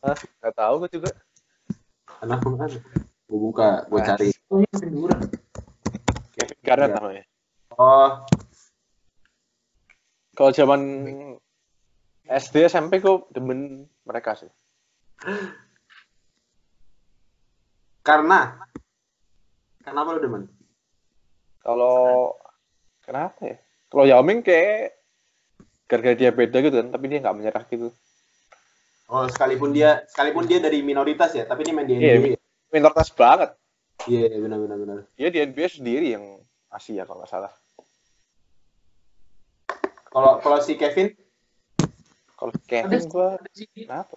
Hah? 0.00 0.16
Gak 0.40 0.54
tahu 0.54 0.74
gue 0.80 0.90
juga. 0.92 1.10
Anak 2.20 2.40
mana? 2.40 2.68
Gue 3.24 3.38
buka, 3.40 3.88
gue 3.88 3.98
Nah. 3.98 4.06
cari. 4.06 4.28
Oh. 4.48 4.60
Kevin 6.30 6.60
Garnett 6.62 6.90
Iya. 6.92 6.96
namanya. 7.00 7.24
Oh, 7.74 8.10
Kalau 10.34 10.50
zaman 10.50 10.80
SD 12.24 12.72
SMP 12.72 13.04
gue 13.04 13.20
demen 13.32 13.84
mereka 14.08 14.32
sih. 14.36 14.48
karena 18.04 18.60
kenapa 19.80 20.12
lu 20.16 20.20
demen? 20.20 20.44
Kalau 21.64 22.36
kenapa 23.00 23.40
ya? 23.44 23.56
Kalau 23.88 24.04
Yao 24.04 24.20
Ming 24.20 24.44
kayak 24.44 25.00
gara-gara 25.88 26.16
dia 26.16 26.30
beda 26.32 26.60
gitu 26.60 26.76
kan, 26.80 26.88
tapi 26.92 27.08
dia 27.08 27.24
nggak 27.24 27.36
menyerah 27.36 27.64
gitu. 27.68 27.88
Oh, 29.08 29.24
sekalipun 29.28 29.72
dia 29.72 30.04
sekalipun 30.08 30.48
dia 30.48 30.60
dari 30.60 30.80
minoritas 30.80 31.32
ya, 31.32 31.44
tapi 31.44 31.64
dia 31.64 31.72
main 31.76 31.88
di 31.88 31.96
NBA. 31.96 32.36
Minoritas 32.72 33.12
banget. 33.12 33.56
Iya, 34.08 34.32
benar 34.36 34.58
benar 34.60 34.76
benar. 34.80 34.96
Dia 35.16 35.28
di 35.32 35.38
NBA 35.40 35.68
sendiri 35.68 36.06
yang 36.16 36.24
Asia 36.72 37.04
kalau 37.08 37.24
nggak 37.24 37.32
salah. 37.32 37.52
Kalau 40.12 40.40
kalau 40.40 40.58
si 40.60 40.76
Kevin, 40.76 41.12
Kalau 42.34 42.52
Kevin 42.66 43.02
gue 43.06 43.28
kenapa? 43.86 44.16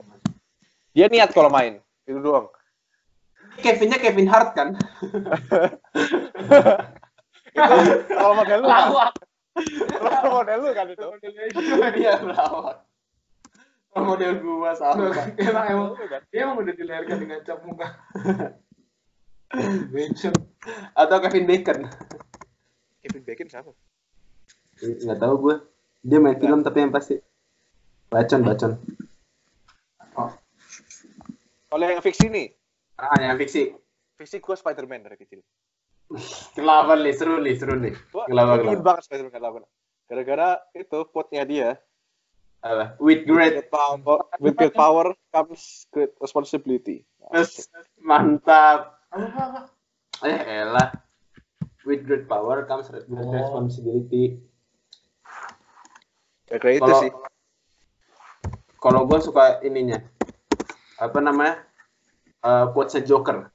Dia 0.98 1.06
niat 1.08 1.30
kalau 1.32 1.54
main 1.54 1.78
itu 2.10 2.20
doang. 2.20 2.50
Kevinnya 3.62 3.98
Kevin 4.02 4.30
Hart 4.30 4.54
kan? 4.54 4.74
itu 7.58 7.74
role 8.14 8.36
model 8.38 8.58
lu 8.62 8.68
kan? 8.70 8.82
Lawak. 8.90 9.14
role 9.98 10.30
model 10.30 10.58
lu 10.62 10.70
kan 10.74 10.88
itu 10.90 11.06
Dia 11.98 12.14
pelawak. 12.22 12.78
Oh, 13.98 14.06
model 14.06 14.38
gua 14.46 14.78
sama. 14.78 15.10
emang 15.42 15.66
emang 15.74 15.88
kan? 16.06 16.22
dia 16.30 16.46
emang 16.46 16.62
udah 16.62 16.74
dilahirkan 16.78 17.18
dengan 17.18 17.42
cap 17.42 17.66
muka. 17.66 17.98
Bencong. 19.94 20.38
Atau 20.94 21.18
Kevin 21.26 21.50
Bacon. 21.50 21.90
Kevin 23.02 23.24
Bacon 23.26 23.48
siapa 23.50 23.72
Nggak 24.78 25.18
tahu 25.18 25.34
gue. 25.50 25.56
Dia 26.06 26.22
main 26.22 26.38
film 26.38 26.62
tapi 26.62 26.86
yang 26.86 26.94
pasti. 26.94 27.18
Bacon, 28.08 28.42
bacon. 28.42 28.72
Oh, 30.16 30.32
kalau 31.68 31.86
yang 31.86 32.02
fiksi 32.02 32.26
nih 32.28 32.48
Ah, 32.98 33.14
yang 33.22 33.38
fiksi. 33.38 33.70
fiksi 34.18 34.42
gue 34.42 34.56
Spider-Man 34.56 35.06
dari 35.06 35.18
kecil 35.20 35.46
Kenapa 36.58 36.98
nih? 36.98 37.14
Seru 37.14 37.38
nih, 37.38 37.54
seru 37.54 37.78
nih. 37.78 37.94
Kenapa, 38.10 38.58
ingin 38.58 38.82
kenapa? 38.82 38.82
banget 38.82 39.02
Spider-Man 39.06 39.34
kenapa 39.34 39.58
gara-gara 40.08 40.50
itu 40.74 41.00
quote-nya 41.12 41.44
dia 41.44 41.70
Apa? 42.58 42.98
With 42.98 43.30
great. 43.30 43.54
With 43.54 43.70
power, 43.70 44.18
with 44.42 44.58
great 44.58 44.74
power 44.74 45.14
comes 45.30 45.86
great 45.94 46.10
responsibility. 46.18 47.06
Terus, 47.30 47.70
mantap. 48.02 48.98
Eh, 50.26 50.66
elah. 50.66 50.90
With 51.86 52.02
great 52.10 52.26
power 52.26 52.66
comes 52.66 52.90
great 52.90 53.06
Oh. 53.14 53.30
responsibility. 53.30 54.42
Ya 56.50 56.58
kayak 56.58 56.82
itu 56.82 56.92
sih. 56.98 57.12
Kalau 58.78 59.10
gue 59.10 59.20
suka 59.22 59.60
ininya. 59.66 60.02
Apa 60.98 61.22
namanya? 61.22 61.62
Uh, 62.42 62.74
quotes 62.74 62.98
Joker. 63.06 63.52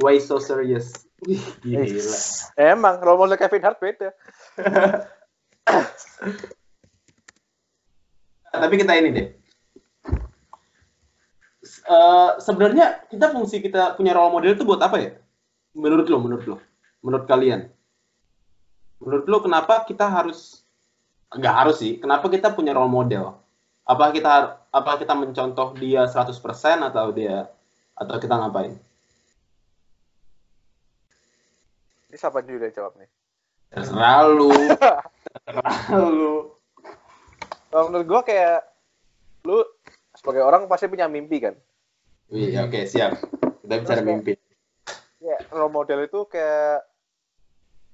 Why 0.00 0.18
so 0.20 0.38
serious? 0.40 1.06
Gila. 1.22 2.18
Emang 2.58 2.98
role 2.98 3.18
model 3.20 3.38
Kevin 3.38 3.62
Hart 3.62 3.78
beda. 3.78 4.10
tapi 8.52 8.74
kita 8.76 8.92
ini 8.98 9.08
deh. 9.14 9.28
Eh, 11.82 12.30
sebenarnya 12.42 13.06
kita 13.06 13.30
fungsi 13.30 13.62
kita 13.62 13.94
punya 13.94 14.14
role 14.14 14.32
model 14.34 14.54
itu 14.54 14.64
buat 14.66 14.82
apa 14.82 14.98
ya? 14.98 15.10
Menurut 15.78 16.10
lo, 16.10 16.18
menurut 16.18 16.46
lo, 16.46 16.56
menurut 17.02 17.26
kalian? 17.30 17.70
Menurut 19.02 19.26
lo 19.26 19.42
kenapa 19.42 19.84
kita 19.86 20.10
harus 20.10 20.62
nggak 21.34 21.54
harus 21.54 21.78
sih? 21.78 21.98
Kenapa 22.02 22.28
kita 22.30 22.50
punya 22.54 22.74
role 22.74 22.90
model? 22.90 23.38
Apa 23.82 24.14
kita 24.14 24.62
apa 24.70 24.90
kita 24.98 25.14
mencontoh 25.18 25.74
dia 25.74 26.06
100% 26.06 26.30
atau 26.86 27.06
dia 27.10 27.50
atau 27.98 28.16
kita 28.22 28.34
ngapain? 28.38 28.78
Ini 32.12 32.16
siapa 32.20 32.44
dulu 32.44 32.62
yang 32.62 32.76
jawab 32.76 32.92
nih? 33.00 33.10
Terserah 33.72 34.28
lu. 34.28 34.52
Terserah 35.48 35.80
lu. 36.12 36.52
Kalau 37.72 37.84
menurut 37.88 38.06
gue 38.06 38.20
kayak 38.28 38.60
lu 39.48 39.64
sebagai 40.12 40.44
orang 40.44 40.68
pasti 40.68 40.92
punya 40.92 41.08
mimpi 41.08 41.40
kan. 41.40 41.56
Wih, 42.28 42.52
oke 42.60 42.84
siap. 42.84 43.16
Kita 43.64 43.74
bicara 43.80 44.04
mimpi. 44.04 44.36
Ya, 45.24 45.40
role 45.50 45.72
model 45.72 46.04
itu 46.04 46.28
kayak 46.28 46.84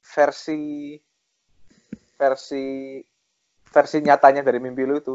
versi 0.03 0.97
versi 2.19 2.99
versi 3.71 3.97
nyatanya 4.03 4.43
dari 4.43 4.59
mimpi 4.59 4.83
lu 4.83 4.99
itu. 4.99 5.15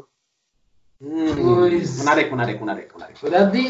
Hmm, 1.02 1.34
menarik, 2.04 2.28
menarik, 2.32 2.58
menarik, 2.62 2.88
menarik. 2.94 3.16
Berarti 3.20 3.64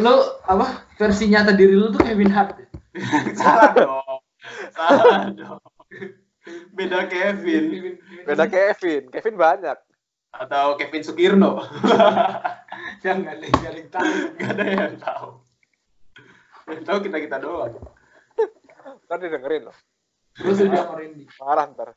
lu 0.00 0.14
apa 0.48 0.88
versi 0.98 1.30
nyata 1.30 1.54
diri 1.54 1.74
lu 1.76 1.90
tuh 1.92 2.02
Kevin 2.02 2.32
Hart. 2.32 2.58
ya? 2.58 2.66
Salah 3.40 3.70
dong. 3.74 4.18
Salah 4.74 5.30
dong. 5.30 5.62
Beda 6.74 7.06
Kevin. 7.08 7.96
Beda 8.26 8.44
Kevin, 8.50 9.08
Kevin 9.10 9.36
banyak. 9.38 9.78
Atau 10.34 10.74
Kevin 10.76 11.02
Sukirno. 11.06 11.62
Jangan 13.00 13.38
deh, 13.42 13.50
jangan 13.62 13.86
tahu. 13.94 14.12
Gak 14.34 14.50
ada 14.58 14.64
yang 14.66 14.96
tahu. 14.98 15.28
Yang 16.66 16.82
tahu 16.82 16.98
kita-kita 17.06 17.36
doang. 17.38 17.74
Ntar 19.06 19.18
didengerin 19.22 19.70
loh. 19.70 19.76
Terus 20.34 20.58
udah. 20.66 20.84
Marah 21.38 21.66
ntar. 21.70 21.88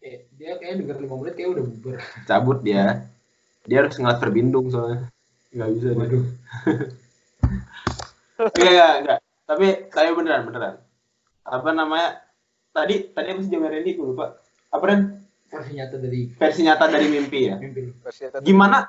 Eh, 0.00 0.24
dia 0.32 0.56
kayaknya 0.56 0.80
denger 0.80 0.96
5 1.04 1.20
menit 1.20 1.34
kayak 1.36 1.50
udah 1.52 1.64
bubar. 1.66 1.98
Cabut 2.24 2.58
dia. 2.60 3.04
Dia 3.68 3.84
harus 3.84 3.96
ngeliat 3.96 4.16
perbindung 4.16 4.72
soalnya. 4.72 5.12
Gak 5.50 5.68
bisa 5.76 5.88
dia. 5.90 5.98
Waduh. 5.98 6.24
Iya, 8.56 8.70
iya, 8.72 8.88
enggak. 9.04 9.18
Tapi, 9.44 9.66
tapi 9.92 10.08
beneran, 10.16 10.48
beneran. 10.48 10.80
Apa 11.44 11.76
namanya? 11.76 12.24
Tadi, 12.72 13.12
tadi 13.12 13.36
apa 13.36 13.40
sih 13.44 13.52
jawab 13.52 13.68
Randy? 13.68 13.92
Gue 13.92 14.16
lupa. 14.16 14.40
Apa 14.72 14.84
Ren? 14.88 15.00
Versi 15.44 15.76
nyata 15.76 15.98
dari 15.98 16.30
Versi 16.32 16.60
nyata 16.64 16.88
dari 16.88 17.10
mimpi 17.10 17.50
ya? 17.50 17.58
mimpi 17.58 17.80
lu. 17.84 17.92
Versi 18.00 18.24
nyata. 18.24 18.38
gimana 18.40 18.86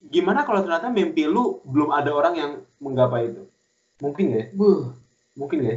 gimana 0.00 0.46
kalau 0.46 0.62
ternyata 0.62 0.86
mimpi 0.88 1.26
lu 1.26 1.58
belum 1.66 1.90
ada 1.90 2.14
orang 2.14 2.34
yang 2.38 2.50
menggapai 2.78 3.34
itu 3.34 3.42
mungkin 3.98 4.24
ya 4.30 4.44
Buh, 4.54 4.94
mungkin 5.34 5.64
ya 5.66 5.76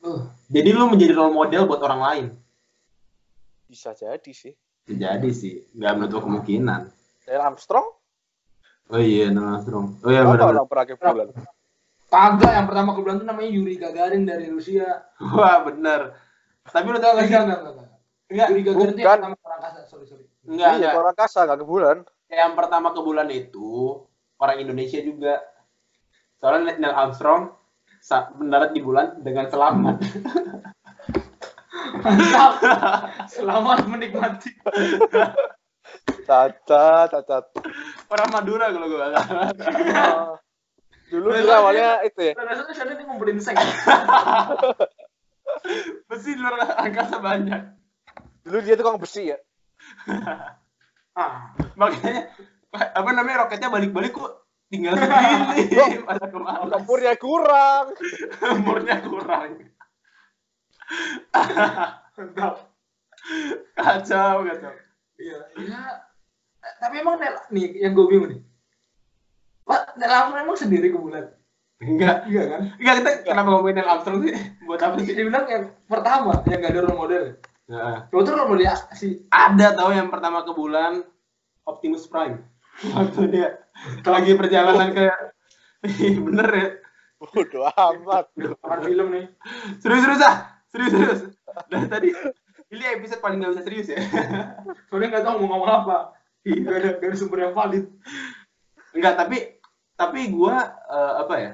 buh. 0.00 0.26
jadi 0.50 0.74
lu 0.74 0.90
menjadi 0.90 1.14
role 1.14 1.30
model 1.30 1.68
buat 1.70 1.78
orang 1.78 2.00
lain 2.02 2.24
Bisa 3.70 3.94
jadi 3.94 4.32
sih. 4.34 4.50
Bisa 4.82 4.98
jadi 4.98 5.30
sih 5.30 5.62
nggak 5.78 5.92
menutup 5.94 6.26
kemungkinan 6.26 6.90
Neil 7.30 7.42
Armstrong? 7.46 7.86
oh 8.90 8.98
iya 8.98 9.30
Neil 9.30 9.46
Armstrong 9.46 10.02
oh 10.02 10.10
iya 10.10 10.26
Apa 10.26 10.34
benar 10.34 10.46
orang 10.50 10.66
pernah 10.66 10.84
ke 10.90 10.94
bulan? 10.98 11.28
Kagak, 12.10 12.52
yang 12.58 12.66
pertama 12.66 12.90
ke 12.90 13.00
bulan 13.06 13.16
tuh 13.22 13.26
namanya 13.30 13.50
Yuri 13.54 13.78
Gagarin 13.78 14.26
dari 14.26 14.50
Rusia. 14.50 15.06
wah 15.38 15.62
bener 15.62 16.18
tapi 16.66 16.86
lu 16.90 16.98
tau 16.98 17.14
gak 17.14 17.26
sih 17.30 17.34
Enggak, 17.38 17.44
enggak, 17.46 17.60
enggak. 17.70 17.88
enggak 18.34 18.48
Yuri 18.50 18.62
Gagarin 18.66 18.94
bukan. 18.98 18.98
yang 18.98 19.14
pertama 19.14 19.36
ke 19.38 19.46
angkasa, 19.54 19.80
sorry, 19.86 20.06
sorry. 20.10 20.24
enggak, 20.42 20.66
iya, 20.66 20.74
enggak. 20.74 20.90
ke 20.90 20.98
orang 20.98 21.16
kasa, 21.16 21.38
nggak 21.46 21.58
ke 21.62 21.66
bulan. 21.70 21.96
yang 22.30 22.52
pertama 22.58 22.88
ke 22.90 23.00
bulan 23.06 23.28
itu 23.30 23.70
orang 24.42 24.56
Indonesia 24.58 24.98
juga 24.98 25.34
soalnya 26.42 26.74
Neil 26.82 26.94
Armstrong 26.98 27.54
mendarat 28.42 28.70
di 28.74 28.80
bulan 28.82 29.20
dengan 29.22 29.46
selamat 29.46 29.96
Mantap. 31.98 32.52
Selamat 33.26 33.78
menikmati. 33.86 34.50
Cacat, 36.24 37.10
cacat. 37.10 37.44
orang 38.06 38.28
Madura 38.30 38.70
kalau 38.70 38.86
gue 38.86 38.98
gak 38.98 39.10
salah 39.26 39.50
Ah. 39.90 40.30
Dulu 41.10 41.34
dia 41.34 41.54
awalnya 41.58 41.88
itu 42.06 42.20
ya. 42.22 42.32
Rasanya 42.38 42.70
sana 42.70 42.94
dia 42.94 43.02
ngumpulin 43.02 43.42
seks. 43.42 43.58
besi 46.06 46.38
di 46.38 46.40
luar 46.40 46.62
angkasa 46.78 47.18
banyak 47.18 47.74
Dulu 48.46 48.58
dia 48.62 48.78
tukang 48.78 49.02
besi 49.02 49.34
ya. 49.34 49.38
Ah, 51.18 51.50
makanya 51.74 52.30
apa 52.70 53.10
namanya 53.10 53.46
roketnya 53.46 53.66
balik-balik 53.66 54.14
kok 54.14 54.46
tinggal 54.70 54.94
segini 55.58 55.98
ke 55.98 56.06
mana 56.06 56.22
Tempurnya 56.70 57.18
kurang. 57.18 57.90
umurnya 58.46 58.96
kurang. 59.02 59.69
Kacau 61.30 62.52
kacau 63.76 64.72
Iya, 65.20 65.36
iya. 65.54 65.80
Eh, 66.58 66.72
Tapi 66.78 66.94
emang 66.96 67.20
Nel, 67.20 67.36
nih 67.50 67.76
yang 67.78 67.92
gue 67.92 68.06
bingung 68.06 68.32
nih. 68.32 68.40
Pak, 69.62 70.00
Nel 70.00 70.08
Armstrong 70.08 70.42
emang 70.42 70.56
sendiri 70.56 70.88
ke 70.88 70.96
bulan? 70.96 71.28
enggak 71.78 72.24
Iya 72.24 72.42
kan? 72.46 72.62
enggak 72.76 72.94
kita 73.00 73.10
kenapa 73.24 73.48
ngomongin 73.50 73.76
Neil 73.76 73.88
Armstrong 73.90 74.20
sih 74.22 74.36
buat 74.62 74.76
apa 74.78 74.96
sih 74.98 75.12
Dia 75.12 75.24
bilang 75.24 75.44
yang 75.44 75.64
pertama 75.84 76.40
yang 76.44 76.58
gak 76.58 76.72
ada 76.72 76.80
role 76.82 76.96
model. 76.98 77.24
Nah, 77.66 78.04
Lo 78.08 78.20
tuh 78.20 78.32
role 78.34 78.48
model 78.48 78.68
si 78.92 79.08
ada 79.28 79.72
tau 79.72 79.88
yang 79.88 80.08
pertama 80.08 80.44
ke 80.44 80.52
bulan 80.52 81.04
Optimus 81.64 82.04
Prime 82.04 82.40
waktu 82.82 83.20
dia 83.28 83.48
lagi 84.02 84.32
perjalanan 84.34 84.88
ke 84.90 85.04
bener 86.26 86.48
ya 86.50 86.68
Bodoh 87.18 87.68
amat. 87.68 88.32
orang 88.62 88.80
film 88.82 89.06
nih. 89.10 89.26
serius 89.76 90.00
serius 90.02 90.20
ah 90.22 90.59
serius 90.70 90.92
serius 90.94 91.20
dari 91.66 91.86
tadi 91.90 92.08
ini 92.70 92.84
episode 92.86 93.18
paling 93.18 93.42
gak 93.42 93.52
bisa 93.58 93.64
serius 93.66 93.88
ya 93.90 93.98
Soalnya 94.90 95.08
nggak 95.18 95.24
tahu 95.26 95.34
mau 95.42 95.58
ngomong 95.58 95.70
apa. 95.70 95.96
Gak 96.42 96.76
ada, 96.82 96.90
gak 96.98 97.08
ada 97.10 97.16
sumber 97.16 97.38
yang 97.46 97.54
valid. 97.54 97.84
Enggak, 98.90 99.14
tapi 99.18 99.36
tapi 99.94 100.20
gue 100.32 100.56
apa 100.90 101.34
ya? 101.38 101.52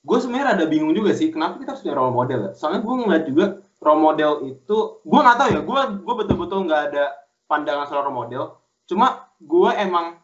Gue 0.00 0.18
sebenarnya 0.22 0.56
ada 0.56 0.64
bingung 0.64 0.94
juga 0.96 1.12
sih, 1.12 1.28
kenapa 1.28 1.60
kita 1.60 1.76
harus 1.76 1.82
punya 1.84 1.96
role 1.98 2.14
model? 2.14 2.40
ya? 2.48 2.50
Soalnya 2.56 2.80
gue 2.80 2.94
ngeliat 2.96 3.24
juga 3.28 3.44
role 3.82 4.00
model 4.00 4.32
itu, 4.48 4.76
gue 5.04 5.20
nggak 5.20 5.36
tahu 5.36 5.48
ya, 5.52 5.60
gue 5.60 5.80
gue 6.00 6.14
betul-betul 6.24 6.58
nggak 6.64 6.82
ada 6.92 7.04
pandangan 7.50 7.86
soal 7.90 8.08
role 8.08 8.16
model. 8.24 8.56
Cuma 8.88 9.28
gue 9.36 9.70
emang 9.76 10.16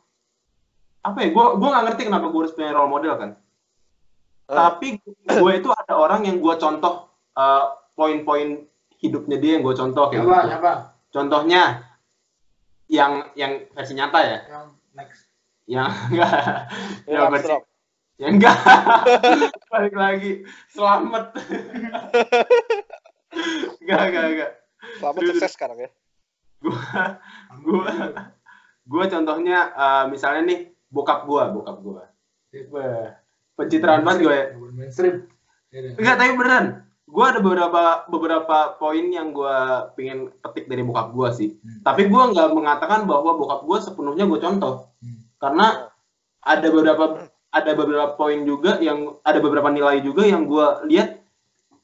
apa 1.05 1.19
ya? 1.21 1.29
Gue 1.35 1.45
gue 1.61 1.69
nggak 1.69 1.85
ngerti 1.91 2.03
kenapa 2.09 2.27
gue 2.33 2.41
harus 2.41 2.55
punya 2.57 2.73
role 2.73 2.93
model 2.93 3.15
kan. 3.19 3.31
Tapi 4.45 4.89
gue 5.25 5.53
itu 5.53 5.69
ada 5.69 5.95
orang 6.01 6.25
yang 6.25 6.39
gue 6.41 6.55
contoh 6.57 7.13
eh, 7.35 7.65
poin-poin 7.95 8.67
hidupnya 8.99 9.39
dia 9.39 9.59
yang 9.59 9.63
gue 9.63 9.75
contoh 9.75 10.11
kayak 10.11 10.27
gitu. 10.27 10.51
Siapa? 10.51 10.73
Contohnya 11.15 11.63
yang 12.91 13.31
yang 13.39 13.65
versi 13.73 13.95
nyata 13.97 14.19
ya, 14.21 14.39
Yang 14.51 14.67
next. 14.93 15.21
yang 15.65 15.89
enggak 16.13 16.31
yang 17.09 17.33
versi 17.33 17.49
Armstrong. 17.49 17.65
Ya 18.15 18.29
enggak. 18.31 18.59
Balik 19.73 19.95
lagi. 19.99 20.33
Selamat. 20.71 21.35
enggak, 23.83 24.01
enggak, 24.11 24.25
enggak. 24.31 24.51
Selamat 25.01 25.21
Dulu. 25.25 25.31
sukses 25.35 25.53
sekarang 25.55 25.79
ya. 25.83 25.91
Gua 26.63 27.19
gua 27.65 27.91
gua 28.87 29.05
contohnya 29.11 29.59
eh, 29.75 30.05
misalnya 30.13 30.43
nih 30.47 30.59
bokap 30.91 31.27
gua, 31.27 31.51
bokap 31.51 31.79
gua. 31.83 32.03
Wah, 32.71 33.19
pencitraan 33.59 34.07
banget 34.07 34.21
gue 34.23 34.35
ya. 34.35 34.47
Mainstream. 34.71 35.27
Ya, 35.75 35.79
ya. 35.83 35.91
Enggak, 35.99 36.15
tapi 36.23 36.33
beneran. 36.39 36.67
Gue 37.05 37.25
ada 37.25 37.39
beberapa 37.39 38.09
beberapa 38.09 38.81
poin 38.81 39.07
yang 39.13 39.37
gue 39.37 39.57
pengen 39.95 40.33
petik 40.41 40.67
dari 40.67 40.81
bokap 40.81 41.13
gue 41.13 41.29
sih. 41.37 41.51
Hmm. 41.61 41.85
Tapi 41.85 42.09
gue 42.09 42.23
nggak 42.33 42.49
mengatakan 42.57 43.05
bahwa 43.05 43.37
bokap 43.37 43.61
gue 43.69 43.79
sepenuhnya 43.85 44.25
gue 44.25 44.41
contoh. 44.41 44.89
Hmm. 45.05 45.21
Karena 45.37 45.93
ada 46.45 46.69
beberapa 46.73 47.29
ada 47.55 47.71
beberapa 47.79 48.19
poin 48.19 48.43
juga 48.43 48.83
yang 48.83 49.15
ada 49.23 49.39
beberapa 49.39 49.71
nilai 49.71 50.03
juga 50.03 50.27
yang 50.27 50.45
gue 50.45 50.67
lihat 50.91 51.23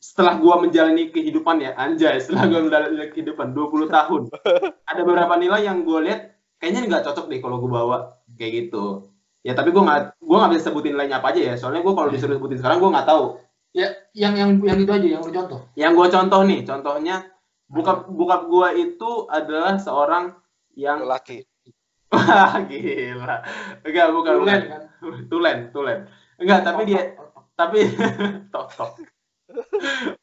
setelah 0.00 0.40
gue 0.40 0.54
menjalani 0.66 1.12
kehidupan 1.12 1.60
ya 1.60 1.76
anjay 1.76 2.18
setelah 2.18 2.48
gue 2.48 2.60
menjalani 2.66 3.12
kehidupan 3.12 3.52
20 3.52 3.86
tahun 3.96 4.22
ada 4.88 5.00
beberapa 5.04 5.36
nilai 5.36 5.68
yang 5.68 5.84
gue 5.84 6.00
lihat 6.08 6.40
kayaknya 6.56 6.88
nggak 6.88 7.04
cocok 7.04 7.28
deh 7.28 7.38
kalau 7.38 7.60
gue 7.60 7.70
bawa 7.70 8.16
kayak 8.34 8.52
gitu 8.66 9.12
ya 9.44 9.52
tapi 9.52 9.70
gue 9.70 9.82
nggak 9.84 10.20
gue 10.20 10.36
nggak 10.36 10.50
bisa 10.56 10.62
sebutin 10.72 10.96
nilainya 10.96 11.20
apa 11.20 11.36
aja 11.36 11.40
ya 11.52 11.54
soalnya 11.60 11.84
gue 11.84 11.94
kalau 11.94 12.08
disuruh 12.08 12.36
sebutin 12.36 12.58
sekarang 12.58 12.80
gue 12.80 12.90
nggak 12.90 13.08
tahu 13.08 13.24
Ya, 13.70 13.86
yang 14.18 14.34
yang 14.34 14.50
yang 14.66 14.78
itu 14.82 14.90
aja 14.90 15.06
yang 15.06 15.22
lu 15.22 15.30
contoh. 15.30 15.60
yang 15.78 15.94
gue 15.94 16.08
contoh 16.10 16.40
nih 16.42 16.66
contohnya 16.66 17.16
bokap 17.70 18.10
bokap 18.10 18.50
gue 18.50 18.68
itu 18.82 19.10
adalah 19.30 19.78
seorang 19.78 20.34
yang 20.74 21.06
Lelaki. 21.06 21.46
wah 22.10 22.58
gila 22.66 23.46
enggak 23.86 24.08
bukan 24.10 24.32
Tulen 24.34 24.42
bukan 24.42 24.60
kan. 24.66 24.82
tulen 25.30 25.58
tulen 25.70 25.98
enggak 26.42 26.60
tapi 26.66 26.82
dia 26.82 27.14
tapi 27.54 27.86
tok 28.52 28.74
tok 28.74 28.90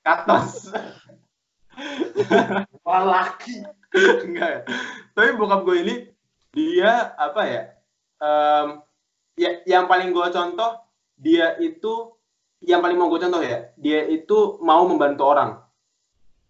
katos 0.03 0.75
Wah, 2.83 3.03
laki. 3.05 3.61
enggak 4.27 4.49
ya. 4.49 4.61
tapi 5.15 5.29
bokap 5.39 5.63
gue 5.63 5.77
ini 5.87 5.95
dia 6.51 7.15
apa 7.15 7.41
ya 7.47 7.63
Em, 8.17 8.81
ya 9.37 9.61
yang 9.69 9.85
paling 9.85 10.09
gue 10.09 10.27
contoh 10.33 10.81
dia 11.15 11.53
itu 11.61 12.16
yang 12.67 12.83
paling 12.83 12.99
mau 12.99 13.07
gue 13.07 13.17
contoh 13.17 13.39
ya 13.39 13.71
dia 13.75 14.03
itu 14.05 14.59
mau 14.61 14.83
membantu 14.83 15.23
orang. 15.23 15.63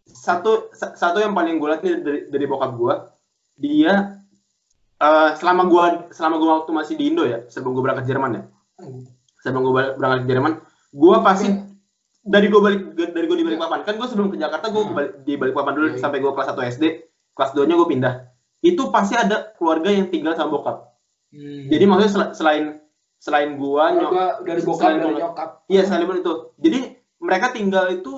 Satu 0.03 0.71
sa- 0.71 0.95
satu 0.95 1.19
yang 1.19 1.32
paling 1.32 1.60
gue 1.60 1.67
lihat 1.67 1.82
nih 1.82 1.93
dari, 1.99 2.19
dari 2.27 2.45
bokap 2.45 2.71
gue 2.73 2.93
dia 3.56 4.17
eh, 4.97 5.30
selama 5.36 5.63
gue 5.65 5.84
selama 6.10 6.36
gue 6.36 6.49
waktu 6.49 6.71
masih 6.73 6.95
di 6.95 7.06
Indo 7.08 7.21
ya 7.21 7.45
sebelum 7.47 7.73
gue 7.73 7.84
berangkat 7.84 8.06
Jerman 8.08 8.32
ya. 8.34 8.43
Sebelum 9.43 9.62
gue 9.63 9.73
berangkat 9.93 10.19
ke 10.23 10.27
Jerman 10.27 10.53
gue 10.88 11.15
pasti 11.21 11.47
dari 12.23 12.47
gue 12.47 12.60
balik 12.60 12.82
dari 12.95 13.25
gue 13.25 13.38
di 13.38 13.45
Balikpapan. 13.45 13.80
Kan 13.84 13.95
gue 13.95 14.08
sebelum 14.08 14.27
ke 14.27 14.38
Jakarta 14.38 14.67
gue 14.67 14.84
balik, 14.88 15.12
di 15.21 15.34
Balikpapan 15.36 15.73
dulu 15.75 15.86
Iya, 15.88 15.93
iya. 15.95 16.01
sampai 16.01 16.17
gue 16.17 16.32
kelas 16.32 16.49
1 16.49 16.71
SD 16.73 16.84
kelas 17.32 17.51
2 17.53 17.63
nya 17.63 17.75
gue 17.75 17.88
pindah. 17.88 18.13
Itu 18.60 18.89
pasti 18.89 19.13
ada 19.13 19.53
keluarga 19.53 19.93
yang 19.93 20.10
tinggal 20.10 20.34
sama 20.34 20.49
bokap. 20.51 20.77
Hmm. 21.27 21.67
jadi 21.67 21.84
maksudnya 21.84 22.08
sel- 22.08 22.34
selain 22.34 22.65
selain 23.17 23.56
gua 23.56 23.91
nyok 23.91 24.12
dari 24.43 24.62
bokap 24.62 24.82
selain 24.84 24.99
dari 24.99 25.15
nyokap. 25.15 25.49
iya 25.67 25.82
sekalipun 25.84 26.17
itu. 26.17 26.34
Jadi 26.58 26.80
mereka 27.17 27.49
tinggal 27.49 27.86
itu 27.89 28.13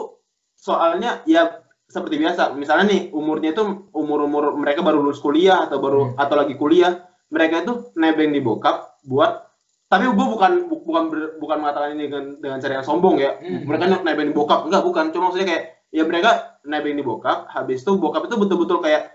soalnya 0.54 1.24
ya 1.24 1.48
seperti 1.86 2.18
biasa. 2.18 2.54
Misalnya 2.54 2.86
nih 2.88 3.02
umurnya 3.10 3.50
itu 3.52 3.64
umur 3.92 4.20
umur 4.22 4.54
mereka 4.54 4.82
baru 4.82 5.00
lulus 5.00 5.18
kuliah 5.18 5.66
atau 5.66 5.80
baru 5.80 6.02
Hmm. 6.04 6.16
atau 6.18 6.36
lagi 6.36 6.54
kuliah 6.54 7.00
mereka 7.30 7.64
itu 7.64 7.94
nebeng 7.96 8.30
di 8.30 8.40
bokap 8.40 9.00
buat 9.04 9.48
tapi 9.90 10.06
gue 10.06 10.14
bukan 10.28 10.70
bu- 10.70 10.86
bukan 10.86 11.04
ber- 11.10 11.34
bukan 11.42 11.58
mengatakan 11.60 11.98
ini 11.98 12.06
dengan 12.06 12.38
dengan 12.38 12.58
cara 12.60 12.78
yang 12.78 12.86
sombong 12.86 13.18
ya. 13.18 13.40
Hmm. 13.42 13.66
mereka 13.66 13.84
nebeng 14.00 14.30
di 14.30 14.36
bokap. 14.36 14.70
Enggak 14.70 14.84
bukan. 14.84 15.06
Cuma 15.10 15.24
maksudnya 15.30 15.48
kayak 15.50 15.64
ya 15.90 16.04
mereka 16.06 16.30
nebeng 16.62 16.94
di 16.94 17.02
bokap 17.02 17.50
habis 17.50 17.82
itu 17.82 17.98
bokap 17.98 18.28
itu 18.28 18.38
betul-betul 18.38 18.78
kayak 18.80 19.10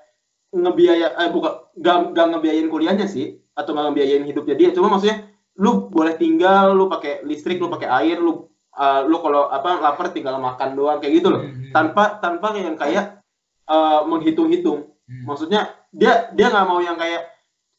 ngebiaya 0.51 1.14
eh 1.14 1.29
bukan 1.31 1.53
gak, 1.77 2.14
gak 2.14 2.27
ngebiayain 2.31 2.66
kuliahnya 2.66 3.07
sih 3.07 3.27
atau 3.55 3.70
gak 3.70 3.90
ngebiayain 3.90 4.25
hidupnya 4.25 4.55
dia. 4.55 4.70
Cuma 4.70 4.88
maksudnya 4.88 5.31
lu 5.59 5.87
boleh 5.90 6.19
tinggal 6.19 6.75
lu 6.75 6.90
pakai 6.90 7.23
listrik 7.23 7.62
lu 7.62 7.71
pakai 7.71 7.88
air 8.03 8.19
lu 8.19 8.51
eh, 8.75 9.01
lu 9.07 9.17
kalau 9.23 9.47
apa 9.51 9.79
lapar 9.79 10.11
tinggal 10.11 10.38
makan 10.43 10.75
doang 10.75 10.99
kayak 10.99 11.23
gitu 11.23 11.29
loh. 11.31 11.43
Hmm. 11.43 11.71
tanpa 11.71 12.19
tanpa 12.19 12.55
yang 12.59 12.75
kayak 12.75 13.23
eh, 13.69 14.01
menghitung-hitung. 14.07 14.90
Hmm. 15.05 15.29
maksudnya 15.29 15.69
dia 15.93 16.33
dia 16.33 16.49
nggak 16.49 16.67
mau 16.67 16.81
yang 16.81 16.97
kayak 16.97 17.29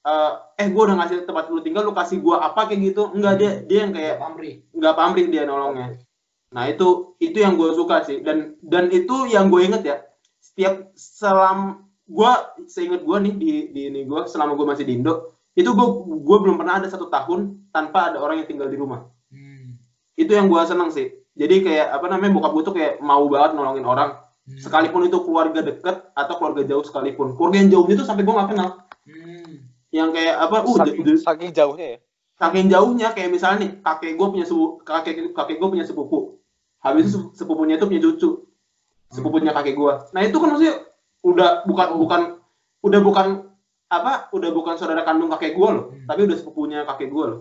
eh, 0.06 0.32
eh 0.62 0.68
gue 0.72 0.84
udah 0.86 0.96
ngasih 1.02 1.26
tempat 1.26 1.52
lu 1.52 1.60
tinggal 1.66 1.84
lu 1.84 1.92
kasih 1.92 2.22
gua 2.24 2.48
apa 2.48 2.70
kayak 2.70 2.94
gitu. 2.94 3.12
Enggak 3.12 3.36
dia 3.42 3.52
dia 3.66 3.80
yang 3.84 3.92
kayak 3.92 4.22
Pamri. 4.22 4.64
nggak 4.72 4.94
pamrih 4.96 5.28
dia 5.28 5.44
nolongnya. 5.44 6.00
Nah 6.56 6.72
itu 6.72 7.20
itu 7.20 7.36
yang 7.44 7.60
gue 7.60 7.76
suka 7.76 8.08
sih. 8.08 8.24
Dan 8.24 8.56
dan 8.64 8.88
itu 8.94 9.28
yang 9.28 9.52
gue 9.52 9.62
inget 9.68 9.84
ya 9.84 9.98
setiap 10.40 10.96
selam 10.96 11.90
gue 12.08 12.32
seinget 12.70 13.02
gue 13.04 13.18
nih 13.18 13.34
di 13.36 13.52
di 13.74 13.82
ini 13.92 14.02
gue 14.08 14.30
selama 14.30 14.56
gue 14.56 14.68
masih 14.70 14.86
di 14.88 15.02
Indo 15.02 15.35
itu 15.56 15.70
gue 15.72 15.88
gue 16.20 16.38
belum 16.44 16.60
pernah 16.60 16.84
ada 16.84 16.88
satu 16.92 17.08
tahun 17.08 17.72
tanpa 17.72 18.12
ada 18.12 18.20
orang 18.20 18.44
yang 18.44 18.48
tinggal 18.48 18.68
di 18.68 18.76
rumah. 18.76 19.08
Hmm. 19.32 19.80
itu 20.16 20.32
yang 20.32 20.48
gue 20.48 20.62
seneng 20.64 20.92
sih. 20.92 21.12
Jadi 21.36 21.64
kayak 21.68 21.92
apa 21.92 22.08
namanya 22.08 22.40
bokap 22.40 22.52
gue 22.56 22.64
tuh 22.64 22.76
kayak 22.76 22.94
mau 23.04 23.24
banget 23.32 23.56
nolongin 23.56 23.88
orang. 23.88 24.10
Hmm. 24.46 24.62
sekalipun 24.62 25.10
itu 25.10 25.18
keluarga 25.26 25.66
deket 25.66 26.06
atau 26.14 26.34
keluarga 26.38 26.62
jauh 26.70 26.86
sekalipun. 26.86 27.34
Keluarga 27.34 27.58
yang 27.66 27.70
jauhnya 27.74 27.96
tuh 27.98 28.08
sampai 28.08 28.24
gue 28.28 28.36
nggak 28.36 28.50
kenal. 28.52 28.70
Hmm. 29.08 29.54
yang 29.96 30.12
kayak 30.12 30.36
apa 30.44 30.58
uh 30.68 30.76
saking, 30.76 31.24
saking 31.24 31.52
jauhnya 31.56 31.88
ya. 31.96 31.98
saking 32.36 32.68
jauhnya 32.68 33.08
kayak 33.16 33.30
misalnya 33.32 33.58
nih 33.64 33.72
kakek 33.80 34.20
gue 34.20 34.28
punya 34.28 34.44
sepupu 34.44 34.84
kakek 34.84 35.14
kakek 35.32 35.56
gue 35.58 35.70
punya 35.72 35.86
sepupu. 35.88 36.20
Habis 36.84 37.16
itu 37.16 37.20
sepupunya 37.32 37.80
itu 37.80 37.88
punya 37.88 38.02
cucu. 38.04 38.30
Sepupunya 39.08 39.56
kakek 39.56 39.80
gue 39.80 39.94
nah 40.12 40.22
itu 40.22 40.36
kan 40.36 40.48
maksudnya 40.52 40.76
udah 41.26 41.66
bukan 41.66 41.88
bukan 41.98 42.22
udah 42.86 43.00
bukan 43.02 43.28
apa 43.86 44.34
udah 44.34 44.50
bukan 44.50 44.76
saudara 44.82 45.06
kandung 45.06 45.30
kakek 45.30 45.54
gue 45.54 45.70
loh. 45.70 45.86
Hmm. 45.94 46.06
tapi 46.10 46.26
udah 46.26 46.36
sepupunya 46.38 46.80
kakek 46.90 47.10
gue 47.14 47.26
loh. 47.26 47.40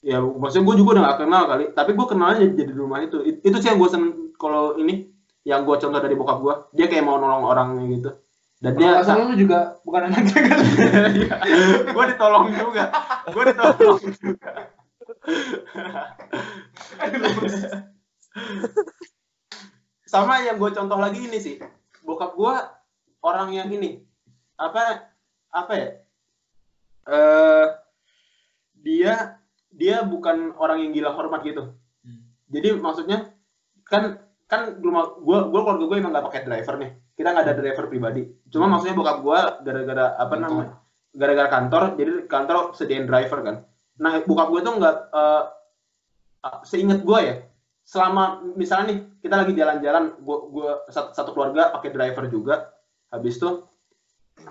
Ya 0.00 0.16
maksudnya 0.22 0.64
gue 0.64 0.76
juga 0.80 0.90
udah 0.96 1.02
gak 1.12 1.18
kenal 1.26 1.42
kali. 1.50 1.64
Tapi 1.76 1.90
gue 1.92 2.06
kenalnya 2.08 2.36
jadi 2.46 2.62
di 2.70 2.74
rumah 2.74 3.02
itu. 3.04 3.20
It- 3.26 3.42
itu 3.44 3.56
sih 3.60 3.68
yang 3.68 3.78
gue 3.82 3.90
seneng 3.90 4.32
kalau 4.40 4.78
ini 4.78 5.10
yang 5.44 5.64
gue 5.64 5.76
contoh 5.76 6.00
dari 6.00 6.14
bokap 6.16 6.38
gue 6.40 6.54
dia 6.76 6.86
kayak 6.88 7.04
mau 7.04 7.18
nolong 7.20 7.44
orang 7.44 7.68
gitu. 7.92 8.12
Dan 8.60 8.76
dia 8.76 9.00
salah 9.00 9.24
lu 9.32 9.40
juga 9.40 9.80
bukan 9.88 10.12
anaknya 10.12 10.40
kan? 10.52 10.60
gue 11.96 12.04
ditolong 12.12 12.52
juga. 12.52 12.92
Gue 13.32 13.44
ditolong 13.48 14.00
juga. 14.04 14.52
Sama 20.12 20.42
yang 20.44 20.60
gue 20.60 20.70
contoh 20.76 20.98
lagi 21.00 21.24
ini 21.24 21.40
sih. 21.40 21.56
Bokap 22.04 22.36
gue 22.36 22.54
orang 23.24 23.52
yang 23.52 23.68
ini 23.72 24.00
apa 24.60 25.08
apa 25.50 25.72
ya? 25.76 25.88
Eh 27.10 27.66
dia 28.80 29.14
dia 29.70 30.02
bukan 30.02 30.56
orang 30.56 30.82
yang 30.82 30.90
gila 30.96 31.14
hormat 31.14 31.44
gitu. 31.46 31.74
Jadi 32.50 32.74
maksudnya 32.78 33.30
kan 33.86 34.18
kan 34.50 34.82
rumah 34.82 35.14
gue 35.22 35.38
gue 35.46 35.60
keluarga 35.62 35.84
gue 35.86 35.96
emang 36.02 36.12
nggak 36.14 36.26
pakai 36.26 36.42
driver 36.42 36.74
nih. 36.82 36.90
Kita 37.14 37.28
nggak 37.30 37.44
ada 37.46 37.54
driver 37.54 37.84
pribadi. 37.86 38.22
Cuma 38.50 38.66
maksudnya 38.66 38.98
bokap 38.98 39.18
gue 39.22 39.40
gara-gara 39.62 40.06
apa 40.18 40.34
Kantor. 40.34 40.42
namanya? 40.42 40.74
Gara-gara 41.10 41.48
kantor 41.50 41.82
jadi 41.98 42.12
kantor 42.26 42.56
sediain 42.74 43.06
driver 43.06 43.38
kan. 43.46 43.56
Nah 44.02 44.22
bokap 44.26 44.48
gue 44.50 44.60
tuh 44.66 44.74
nggak 44.78 44.96
eh, 45.14 45.44
uh, 46.46 46.60
seingat 46.66 47.06
gue 47.06 47.20
ya 47.22 47.36
selama 47.86 48.42
misalnya 48.54 48.94
nih 48.94 48.98
kita 49.18 49.34
lagi 49.34 49.52
jalan-jalan 49.54 50.04
gue 50.22 50.38
gue 50.54 50.70
satu, 50.94 51.10
satu 51.14 51.30
keluarga 51.34 51.70
pakai 51.74 51.90
driver 51.94 52.24
juga. 52.26 52.56
Habis 53.10 53.38
itu 53.42 53.50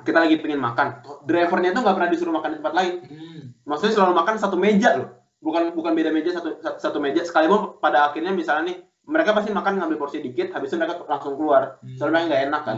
kita 0.05 0.17
lagi 0.25 0.35
pengen 0.41 0.61
makan. 0.61 0.87
Drivernya 1.25 1.71
tuh 1.75 1.81
nggak 1.85 1.95
pernah 1.95 2.09
disuruh 2.11 2.33
makan 2.35 2.49
di 2.53 2.57
tempat 2.61 2.75
lain. 2.75 2.95
Hmm. 3.05 3.41
maksudnya 3.69 3.93
selalu 4.01 4.13
makan 4.17 4.35
satu 4.41 4.57
meja 4.57 4.97
loh. 4.97 5.09
Bukan 5.39 5.77
bukan 5.77 5.93
beda 5.93 6.09
meja 6.09 6.33
satu 6.33 6.57
satu, 6.57 6.77
satu 6.81 6.97
meja. 6.97 7.21
Sekalipun 7.21 7.77
pada 7.77 8.09
akhirnya 8.09 8.33
misalnya 8.33 8.73
nih 8.73 8.77
mereka 9.05 9.33
pasti 9.33 9.53
makan 9.53 9.77
ngambil 9.81 9.97
porsi 9.97 10.21
dikit 10.21 10.53
habis 10.53 10.73
itu 10.73 10.77
mereka 10.81 11.05
langsung 11.05 11.37
keluar. 11.37 11.77
Hmm. 11.81 11.97
soalnya 11.97 12.25
nggak 12.29 12.43
enak 12.49 12.61
kan. 12.65 12.77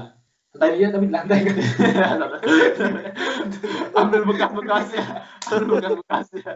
Tapi 0.51 0.84
iya 0.84 0.88
tapi 0.91 1.07
di 1.07 1.14
lantai. 1.16 1.39
Kan. 1.47 1.55
ambil 4.03 4.22
bekas-bekasnya. 4.28 5.05
Ambil 5.47 5.68
bekas-bekasnya. 5.80 6.53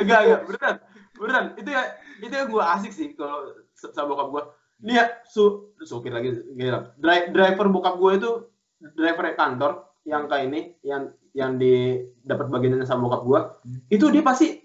Enggak 0.00 0.18
enggak. 0.24 0.40
Beneran. 0.48 0.76
Beneran. 1.20 1.44
Itu 1.60 1.68
ya 1.68 1.82
itu 2.24 2.32
yang 2.32 2.48
gue 2.48 2.64
asik 2.64 2.92
sih 2.96 3.12
kalau 3.12 3.52
sama 3.76 4.16
bokap 4.16 4.28
gue 4.32 4.42
nih 4.84 4.94
ya 5.00 5.04
su 5.24 5.72
supir 5.84 6.12
lagi 6.12 6.36
gila 6.56 6.96
Dri- 7.00 7.32
driver 7.32 7.66
bokap 7.72 7.96
gue 7.96 8.12
itu 8.16 8.30
driver 8.94 9.24
kantor 9.34 9.70
yang 10.04 10.26
kayak 10.26 10.44
ini 10.48 10.60
yang 10.82 11.02
yang 11.32 11.56
di 11.56 12.00
dapat 12.22 12.48
bagiannya 12.48 12.86
sama 12.86 13.08
bokap 13.08 13.22
gue 13.24 13.40
Hmm. 13.66 13.80
itu 13.90 14.06
dia 14.08 14.22
pasti 14.22 14.62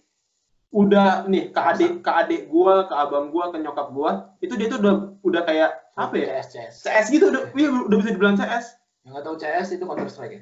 udah 0.71 1.27
nih 1.27 1.51
ke 1.51 1.59
adik 1.59 1.91
ke 1.99 2.11
adik 2.11 2.41
gue 2.47 2.75
ke 2.87 2.95
abang 2.95 3.27
gue 3.27 3.43
ke 3.51 3.57
nyokap 3.59 3.91
gue 3.91 4.11
itu 4.39 4.53
dia 4.55 4.67
tuh 4.71 4.79
udah 4.79 4.93
udah 5.19 5.41
kayak 5.43 5.71
apa 5.99 6.15
ya 6.15 6.39
CS 6.39 6.47
CS. 6.47 6.73
CS 6.87 7.05
gitu 7.11 7.25
udah, 7.27 7.43
iya, 7.51 7.67
udah 7.67 7.97
bisa 7.99 8.15
dibilang 8.15 8.39
CS 8.39 8.79
Yang 9.01 9.11
nggak 9.11 9.23
tahu 9.25 9.35
CS 9.35 9.67
itu 9.73 9.83
Counter 9.83 10.07
Strike 10.07 10.33
ya. 10.37 10.41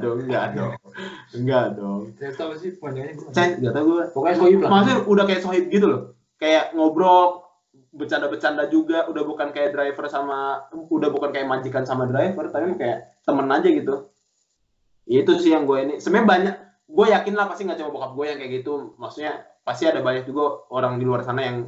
Dong, 0.00 0.24
enggak 0.24 0.56
dong. 0.56 0.72
Enggak 1.36 1.76
dong. 1.76 2.16
CS 2.16 2.34
tahu 2.40 2.56
sih 2.56 2.72
panjangnya 2.80 3.12
gue. 3.12 3.28
Saya 3.28 3.60
enggak 3.60 3.76
tahu 3.76 3.84
gue. 3.92 4.04
Pokoknya 4.08 4.36
sohib 4.40 4.58
lah. 4.64 4.70
Maksudnya 4.72 4.96
udah 5.04 5.24
kayak 5.28 5.42
sohib 5.44 5.64
gitu 5.68 5.86
loh. 5.92 6.02
Kayak 6.40 6.72
ngobrol, 6.72 7.43
bercanda-bercanda 7.94 8.66
juga, 8.66 9.06
udah 9.06 9.22
bukan 9.22 9.54
kayak 9.54 9.70
driver 9.70 10.10
sama 10.10 10.66
udah 10.74 11.08
bukan 11.14 11.30
kayak 11.30 11.46
majikan 11.46 11.86
sama 11.86 12.10
driver, 12.10 12.50
tapi 12.50 12.74
kayak 12.74 13.22
temen 13.22 13.46
aja 13.48 13.68
gitu. 13.70 14.10
Itu 15.06 15.38
sih 15.38 15.54
yang 15.54 15.64
gue 15.64 15.78
ini. 15.78 15.94
Sebenarnya 16.02 16.26
banyak 16.26 16.56
gue 16.90 17.06
yakin 17.14 17.34
lah 17.38 17.46
pasti 17.46 17.64
nggak 17.64 17.78
cuma 17.80 17.94
bokap 17.94 18.12
gue 18.18 18.26
yang 18.26 18.38
kayak 18.42 18.52
gitu. 18.60 18.98
Maksudnya 18.98 19.46
pasti 19.62 19.86
ada 19.86 20.02
banyak 20.02 20.26
juga 20.26 20.66
orang 20.74 20.98
di 20.98 21.04
luar 21.06 21.22
sana 21.22 21.40
yang 21.46 21.58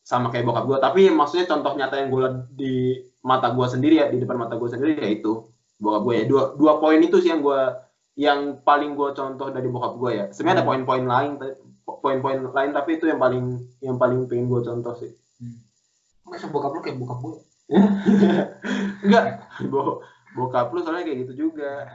sama 0.00 0.32
kayak 0.32 0.48
bokap 0.48 0.64
gue. 0.64 0.78
Tapi 0.80 1.02
maksudnya 1.12 1.46
contoh 1.46 1.72
nyata 1.76 1.96
yang 2.00 2.08
gue 2.08 2.26
di 2.56 2.74
mata 3.20 3.52
gue 3.52 3.66
sendiri 3.68 4.00
ya, 4.00 4.06
di 4.08 4.18
depan 4.20 4.40
mata 4.40 4.56
gue 4.56 4.68
sendiri 4.68 4.96
ya 4.96 5.10
itu 5.12 5.44
bokap 5.76 6.02
gue 6.08 6.14
ya. 6.16 6.24
Dua, 6.24 6.42
dua 6.56 6.72
poin 6.80 7.00
itu 7.00 7.20
sih 7.20 7.28
yang 7.28 7.44
gue 7.44 7.60
yang 8.14 8.62
paling 8.62 8.94
gue 8.94 9.10
contoh 9.12 9.52
dari 9.52 9.68
bokap 9.68 9.94
gue 10.00 10.10
ya. 10.16 10.24
Sebenarnya 10.32 10.62
ada 10.62 10.66
poin-poin 10.66 11.04
lain, 11.04 11.30
poin-poin 11.84 12.40
lain 12.40 12.70
tapi 12.72 12.96
itu 12.96 13.04
yang 13.10 13.20
paling 13.20 13.44
yang 13.84 13.96
paling 14.00 14.24
pengen 14.30 14.48
gue 14.48 14.60
contoh 14.64 14.94
sih. 14.96 15.12
Masa 16.24 16.46
bokap 16.48 16.72
lu 16.72 16.80
kayak 16.80 16.98
bokap 17.00 17.18
gue. 17.20 17.36
Enggak, 19.04 19.24
Bo 19.72 20.00
bokap 20.36 20.72
lu 20.72 20.80
soalnya 20.82 21.04
kayak 21.06 21.18
gitu 21.28 21.48
juga. 21.48 21.88